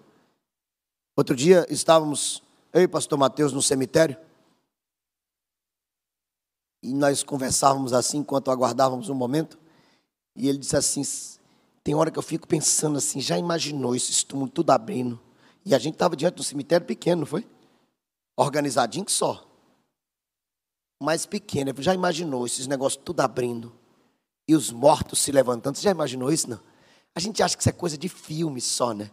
Outro 1.17 1.35
dia 1.35 1.67
estávamos, 1.69 2.43
eu 2.73 2.83
e 2.83 2.85
o 2.85 2.89
pastor 2.89 3.19
Mateus, 3.19 3.53
no 3.53 3.61
cemitério. 3.61 4.17
E 6.83 6.95
nós 6.95 7.23
conversávamos 7.23 7.93
assim 7.93 8.19
enquanto 8.19 8.51
aguardávamos 8.51 9.09
um 9.09 9.15
momento. 9.15 9.59
E 10.35 10.49
ele 10.49 10.59
disse 10.59 10.77
assim: 10.77 11.03
tem 11.83 11.95
hora 11.95 12.11
que 12.11 12.19
eu 12.19 12.23
fico 12.23 12.47
pensando 12.47 12.99
assim, 12.99 13.21
já 13.21 13.39
imaginou 13.39 13.95
esse 13.95 14.25
túmulo 14.25 14.51
tudo 14.51 14.71
abrindo? 14.71 15.21
E 15.65 15.75
a 15.75 15.79
gente 15.79 15.95
estava 15.95 16.17
diante 16.17 16.37
de 16.37 16.41
um 16.41 16.45
cemitério 16.45 16.87
pequeno, 16.87 17.21
não 17.21 17.27
foi? 17.27 17.47
Organizadinho 18.37 19.05
que 19.05 19.13
só. 19.13 19.47
Mas 21.03 21.27
pequeno. 21.27 21.73
Já 21.83 21.95
imaginou 21.95 22.47
esses 22.47 22.67
negócios 22.67 23.03
tudo 23.05 23.21
abrindo? 23.21 23.73
E 24.49 24.55
os 24.55 24.71
mortos 24.71 25.19
se 25.21 25.31
levantando? 25.31 25.77
Você 25.77 25.83
já 25.83 25.91
imaginou 25.91 26.33
isso, 26.33 26.49
não? 26.49 26.61
A 27.15 27.21
gente 27.21 27.43
acha 27.43 27.57
que 27.57 27.63
isso 27.63 27.69
é 27.69 27.73
coisa 27.73 27.99
de 27.99 28.09
filme 28.09 28.61
só, 28.61 28.93
né? 28.93 29.11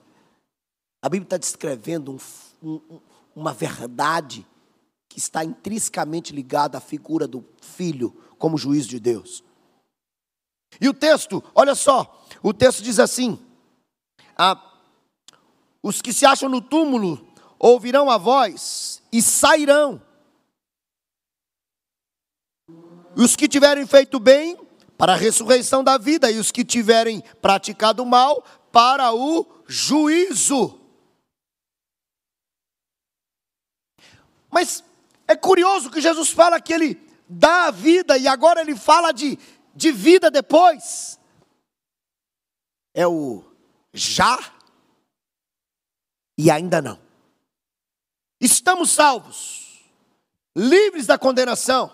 A 1.01 1.09
Bíblia 1.09 1.25
está 1.25 1.37
descrevendo 1.37 2.11
um, 2.11 2.17
um, 2.67 2.99
uma 3.35 3.53
verdade 3.53 4.45
que 5.17 5.21
está 5.21 5.43
intrinsecamente 5.43 6.31
ligada 6.31 6.77
à 6.77 6.79
figura 6.79 7.27
do 7.27 7.43
filho 7.59 8.15
como 8.37 8.55
juiz 8.55 8.85
de 8.85 8.99
Deus. 8.99 9.43
E 10.79 10.87
o 10.87 10.93
texto, 10.93 11.43
olha 11.55 11.73
só, 11.73 12.23
o 12.43 12.53
texto 12.53 12.83
diz 12.83 12.99
assim: 12.99 13.43
ah, 14.37 14.61
os 15.81 16.03
que 16.03 16.13
se 16.13 16.23
acham 16.23 16.47
no 16.47 16.61
túmulo 16.61 17.27
ouvirão 17.57 18.11
a 18.11 18.17
voz 18.19 19.01
e 19.11 19.19
sairão. 19.19 19.99
Os 23.15 23.35
que 23.35 23.47
tiverem 23.47 23.87
feito 23.87 24.19
bem, 24.19 24.55
para 24.99 25.13
a 25.13 25.17
ressurreição 25.17 25.83
da 25.83 25.97
vida, 25.97 26.29
e 26.29 26.37
os 26.37 26.51
que 26.51 26.63
tiverem 26.63 27.23
praticado 27.41 28.05
mal, 28.05 28.43
para 28.71 29.11
o 29.15 29.47
juízo. 29.65 30.79
Mas 34.51 34.83
é 35.27 35.35
curioso 35.35 35.91
que 35.91 35.99
Jesus 35.99 36.29
fala 36.29 36.61
que 36.61 36.73
ele 36.73 36.99
dá 37.27 37.65
a 37.65 37.71
vida 37.71 38.17
e 38.17 38.27
agora 38.27 38.61
ele 38.61 38.75
fala 38.75 39.11
de, 39.11 39.37
de 39.75 39.91
vida 39.91 40.31
depois. 40.31 41.19
É 42.93 43.05
o 43.05 43.43
já 43.93 44.39
e 46.37 46.49
ainda 46.49 46.81
não. 46.81 46.99
Estamos 48.39 48.91
salvos, 48.91 49.83
livres 50.55 51.05
da 51.05 51.17
condenação, 51.17 51.91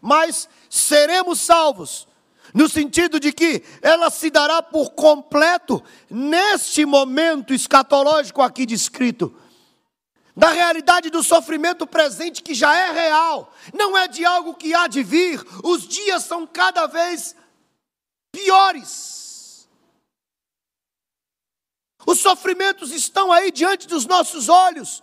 mas 0.00 0.48
seremos 0.68 1.40
salvos 1.40 2.08
no 2.52 2.68
sentido 2.68 3.20
de 3.20 3.32
que 3.32 3.62
ela 3.82 4.10
se 4.10 4.30
dará 4.30 4.62
por 4.62 4.92
completo 4.92 5.82
neste 6.08 6.84
momento 6.84 7.52
escatológico 7.52 8.42
aqui 8.42 8.64
descrito 8.64 9.34
da 10.36 10.50
realidade 10.50 11.10
do 11.10 11.22
sofrimento 11.22 11.86
presente 11.86 12.42
que 12.42 12.54
já 12.54 12.74
é 12.74 12.90
real, 12.90 13.54
não 13.72 13.96
é 13.96 14.08
de 14.08 14.24
algo 14.24 14.54
que 14.54 14.74
há 14.74 14.86
de 14.86 15.02
vir. 15.02 15.40
Os 15.62 15.86
dias 15.86 16.24
são 16.24 16.46
cada 16.46 16.86
vez 16.86 17.36
piores. 18.32 19.68
Os 22.06 22.18
sofrimentos 22.18 22.90
estão 22.90 23.32
aí 23.32 23.50
diante 23.50 23.86
dos 23.86 24.06
nossos 24.06 24.48
olhos. 24.48 25.02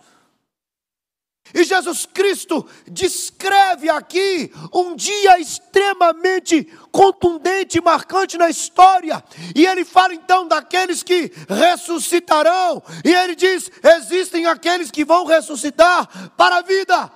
E 1.54 1.64
Jesus 1.64 2.06
Cristo 2.06 2.66
descreve 2.86 3.90
aqui 3.90 4.50
um 4.72 4.96
dia 4.96 5.38
extremamente 5.38 6.64
contundente 6.90 7.76
e 7.76 7.80
marcante 7.80 8.38
na 8.38 8.48
história. 8.48 9.22
E 9.54 9.66
ele 9.66 9.84
fala 9.84 10.14
então 10.14 10.48
daqueles 10.48 11.02
que 11.02 11.30
ressuscitarão. 11.48 12.82
E 13.04 13.12
ele 13.14 13.34
diz: 13.34 13.70
existem 13.82 14.46
aqueles 14.46 14.90
que 14.90 15.04
vão 15.04 15.26
ressuscitar 15.26 16.30
para 16.36 16.56
a 16.56 16.62
vida, 16.62 17.12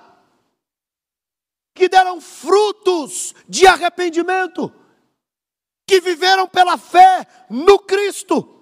que 1.73 1.89
deram 1.89 2.21
frutos 2.21 3.33
de 3.49 3.65
arrependimento, 3.65 4.71
que 5.87 5.99
viveram 5.99 6.47
pela 6.47 6.77
fé 6.77 7.25
no 7.49 7.79
Cristo. 7.79 8.53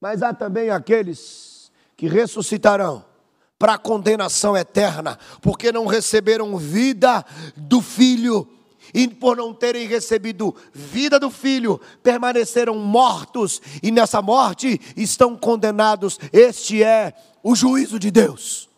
Mas 0.00 0.22
há 0.22 0.32
também 0.32 0.70
aqueles 0.70 1.72
que 1.96 2.06
ressuscitarão 2.06 3.15
para 3.58 3.74
a 3.74 3.78
condenação 3.78 4.56
eterna, 4.56 5.18
porque 5.40 5.72
não 5.72 5.86
receberam 5.86 6.56
vida 6.56 7.24
do 7.56 7.80
Filho, 7.80 8.48
e 8.94 9.08
por 9.08 9.36
não 9.36 9.52
terem 9.52 9.86
recebido 9.86 10.54
vida 10.72 11.18
do 11.18 11.30
Filho, 11.30 11.80
permaneceram 12.02 12.76
mortos, 12.76 13.60
e 13.82 13.90
nessa 13.90 14.22
morte 14.22 14.80
estão 14.96 15.36
condenados. 15.36 16.18
Este 16.32 16.82
é 16.82 17.14
o 17.42 17.54
juízo 17.54 17.98
de 17.98 18.10
Deus. 18.10 18.68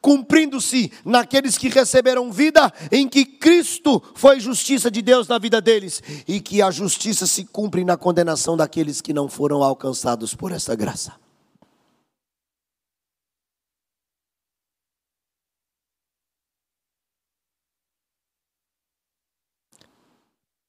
Cumprindo-se 0.00 0.92
naqueles 1.04 1.58
que 1.58 1.68
receberam 1.68 2.30
vida, 2.30 2.72
em 2.90 3.08
que 3.08 3.24
Cristo 3.24 4.02
foi 4.14 4.38
justiça 4.38 4.90
de 4.90 5.02
Deus 5.02 5.26
na 5.26 5.38
vida 5.38 5.60
deles, 5.60 6.02
e 6.26 6.40
que 6.40 6.62
a 6.62 6.70
justiça 6.70 7.26
se 7.26 7.44
cumpre 7.44 7.84
na 7.84 7.96
condenação 7.96 8.56
daqueles 8.56 9.00
que 9.00 9.12
não 9.12 9.28
foram 9.28 9.62
alcançados 9.62 10.34
por 10.34 10.52
essa 10.52 10.74
graça. 10.74 11.27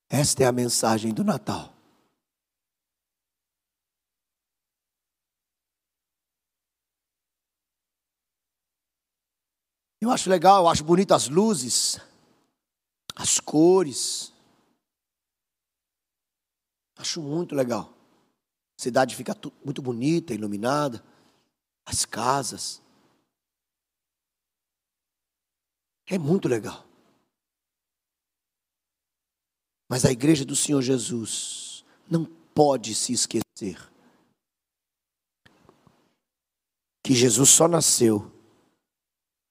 Esta 0.10 0.44
é 0.44 0.48
a 0.48 0.52
mensagem 0.52 1.14
do 1.14 1.24
Natal. 1.24 1.72
Eu 10.02 10.10
acho 10.10 10.30
legal, 10.30 10.64
eu 10.64 10.70
acho 10.70 10.84
bonito 10.84 11.14
as 11.14 11.28
luzes, 11.28 12.00
as 13.16 13.40
cores. 13.40 14.34
Acho 16.98 17.22
muito 17.22 17.54
legal. 17.54 17.94
A 18.80 18.82
cidade 18.82 19.16
fica 19.16 19.36
muito 19.64 19.82
bonita, 19.82 20.34
iluminada. 20.34 21.04
As 21.86 22.04
casas. 22.04 22.82
É 26.08 26.18
muito 26.18 26.48
legal. 26.48 26.89
Mas 29.90 30.06
a 30.06 30.12
igreja 30.12 30.46
do 30.46 30.56
Senhor 30.56 30.84
Jesus 30.84 31.84
não 32.08 32.26
pode 32.54 32.94
se 32.94 33.12
esquecer 33.12 33.90
que 37.04 37.16
Jesus 37.16 37.50
só 37.50 37.68
nasceu 37.68 38.32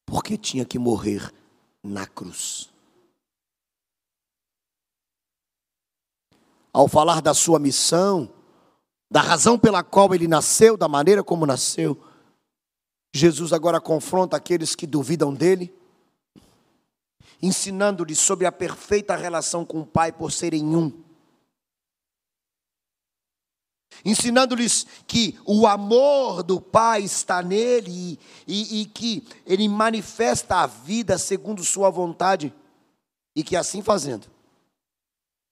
porque 0.06 0.38
tinha 0.38 0.64
que 0.64 0.78
morrer 0.78 1.34
na 1.82 2.06
cruz. 2.06 2.70
Ao 6.72 6.86
falar 6.86 7.20
da 7.20 7.34
sua 7.34 7.58
missão, 7.58 8.32
da 9.10 9.20
razão 9.20 9.58
pela 9.58 9.82
qual 9.82 10.14
ele 10.14 10.28
nasceu, 10.28 10.76
da 10.76 10.86
maneira 10.86 11.24
como 11.24 11.44
nasceu, 11.44 12.00
Jesus 13.12 13.52
agora 13.52 13.80
confronta 13.80 14.36
aqueles 14.36 14.76
que 14.76 14.86
duvidam 14.86 15.34
dele 15.34 15.74
ensinando-lhes 17.40 18.18
sobre 18.18 18.46
a 18.46 18.52
perfeita 18.52 19.16
relação 19.16 19.64
com 19.64 19.80
o 19.80 19.86
Pai 19.86 20.12
por 20.12 20.32
serem 20.32 20.76
um. 20.76 20.92
Ensinando-lhes 24.04 24.86
que 25.06 25.38
o 25.44 25.66
amor 25.66 26.42
do 26.42 26.60
Pai 26.60 27.02
está 27.02 27.42
nele 27.42 28.18
e, 28.46 28.78
e, 28.78 28.82
e 28.82 28.86
que 28.86 29.26
ele 29.44 29.68
manifesta 29.68 30.56
a 30.56 30.66
vida 30.66 31.18
segundo 31.18 31.64
Sua 31.64 31.90
vontade, 31.90 32.54
e 33.34 33.42
que 33.42 33.56
assim 33.56 33.82
fazendo, 33.82 34.26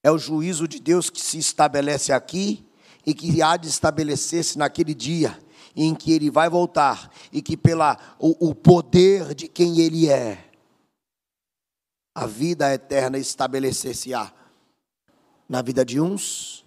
é 0.02 0.10
o 0.10 0.18
juízo 0.18 0.68
de 0.68 0.80
Deus 0.80 1.10
que 1.10 1.20
se 1.20 1.38
estabelece 1.38 2.12
aqui 2.12 2.64
e 3.04 3.14
que 3.14 3.40
há 3.42 3.56
de 3.56 3.68
estabelecer-se 3.68 4.58
naquele 4.58 4.94
dia 4.94 5.38
em 5.74 5.94
que 5.94 6.12
ele 6.12 6.30
vai 6.30 6.48
voltar 6.48 7.12
e 7.32 7.42
que 7.42 7.56
pela 7.56 7.98
o, 8.18 8.48
o 8.48 8.54
poder 8.54 9.34
de 9.34 9.46
quem 9.46 9.78
ele 9.80 10.08
é 10.08 10.45
a 12.16 12.24
vida 12.24 12.72
eterna 12.72 13.18
estabelecer-se-á 13.18 14.32
na 15.46 15.60
vida 15.60 15.84
de 15.84 16.00
uns 16.00 16.64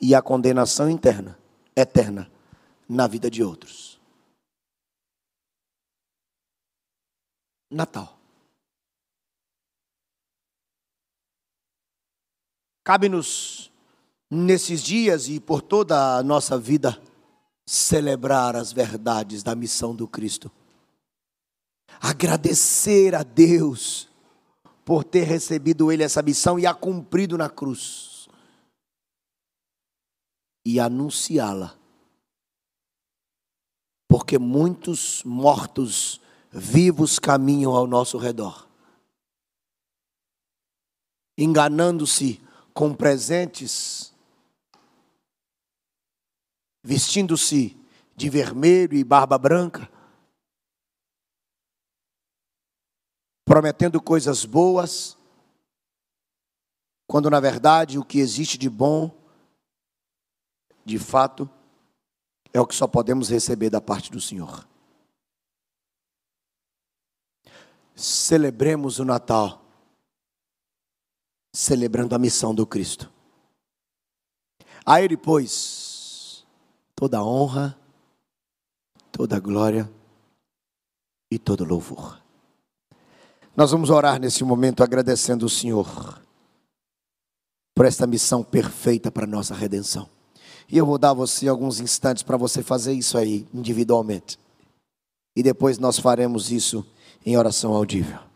e 0.00 0.12
a 0.12 0.20
condenação 0.20 0.90
interna, 0.90 1.38
eterna, 1.76 2.28
na 2.88 3.06
vida 3.06 3.30
de 3.30 3.44
outros. 3.44 4.00
Natal. 7.70 8.18
Cabe-nos, 12.82 13.70
nesses 14.28 14.82
dias 14.82 15.28
e 15.28 15.38
por 15.38 15.62
toda 15.62 16.16
a 16.16 16.24
nossa 16.24 16.58
vida, 16.58 17.00
celebrar 17.64 18.56
as 18.56 18.72
verdades 18.72 19.44
da 19.44 19.54
missão 19.54 19.94
do 19.94 20.08
Cristo. 20.08 20.50
Agradecer 22.00 23.14
a 23.14 23.22
Deus 23.22 24.10
por 24.84 25.04
ter 25.04 25.24
recebido 25.24 25.92
ele 25.92 26.02
essa 26.02 26.22
missão 26.22 26.58
e 26.58 26.66
a 26.66 26.74
cumprido 26.74 27.38
na 27.38 27.48
cruz. 27.48 28.28
E 30.64 30.78
anunciá-la. 30.80 31.76
Porque 34.08 34.38
muitos 34.38 35.22
mortos 35.24 36.20
vivos 36.50 37.18
caminham 37.18 37.74
ao 37.74 37.86
nosso 37.86 38.18
redor. 38.18 38.68
Enganando-se 41.36 42.40
com 42.74 42.94
presentes, 42.94 44.12
vestindo-se 46.84 47.76
de 48.14 48.28
vermelho 48.28 48.94
e 48.94 49.02
barba 49.02 49.38
branca, 49.38 49.90
prometendo 53.44 54.00
coisas 54.00 54.44
boas, 54.44 55.16
quando 57.06 57.28
na 57.28 57.40
verdade 57.40 57.98
o 57.98 58.04
que 58.04 58.18
existe 58.18 58.56
de 58.56 58.70
bom, 58.70 59.10
de 60.84 60.98
fato, 60.98 61.48
é 62.52 62.60
o 62.60 62.66
que 62.66 62.74
só 62.74 62.86
podemos 62.86 63.28
receber 63.28 63.70
da 63.70 63.80
parte 63.80 64.10
do 64.10 64.20
Senhor. 64.20 64.66
Celebremos 67.94 68.98
o 68.98 69.04
Natal, 69.04 69.62
celebrando 71.54 72.14
a 72.14 72.18
missão 72.18 72.54
do 72.54 72.66
Cristo. 72.66 73.12
A 74.84 75.00
Ele, 75.00 75.16
pois, 75.16 76.44
toda 76.94 77.22
honra, 77.22 77.78
toda 79.12 79.38
glória 79.38 79.90
e 81.30 81.38
todo 81.38 81.64
louvor. 81.64 82.21
Nós 83.54 83.70
vamos 83.70 83.90
orar 83.90 84.18
nesse 84.18 84.42
momento 84.44 84.82
agradecendo 84.82 85.44
o 85.44 85.48
Senhor 85.48 86.22
por 87.74 87.84
esta 87.84 88.06
missão 88.06 88.42
perfeita 88.42 89.10
para 89.10 89.24
a 89.24 89.28
nossa 89.28 89.54
redenção. 89.54 90.08
E 90.70 90.78
eu 90.78 90.86
vou 90.86 90.96
dar 90.96 91.10
a 91.10 91.14
você 91.14 91.48
alguns 91.48 91.78
instantes 91.78 92.22
para 92.22 92.38
você 92.38 92.62
fazer 92.62 92.94
isso 92.94 93.18
aí 93.18 93.46
individualmente. 93.52 94.38
E 95.36 95.42
depois 95.42 95.78
nós 95.78 95.98
faremos 95.98 96.50
isso 96.50 96.84
em 97.26 97.36
oração 97.36 97.74
audível. 97.74 98.31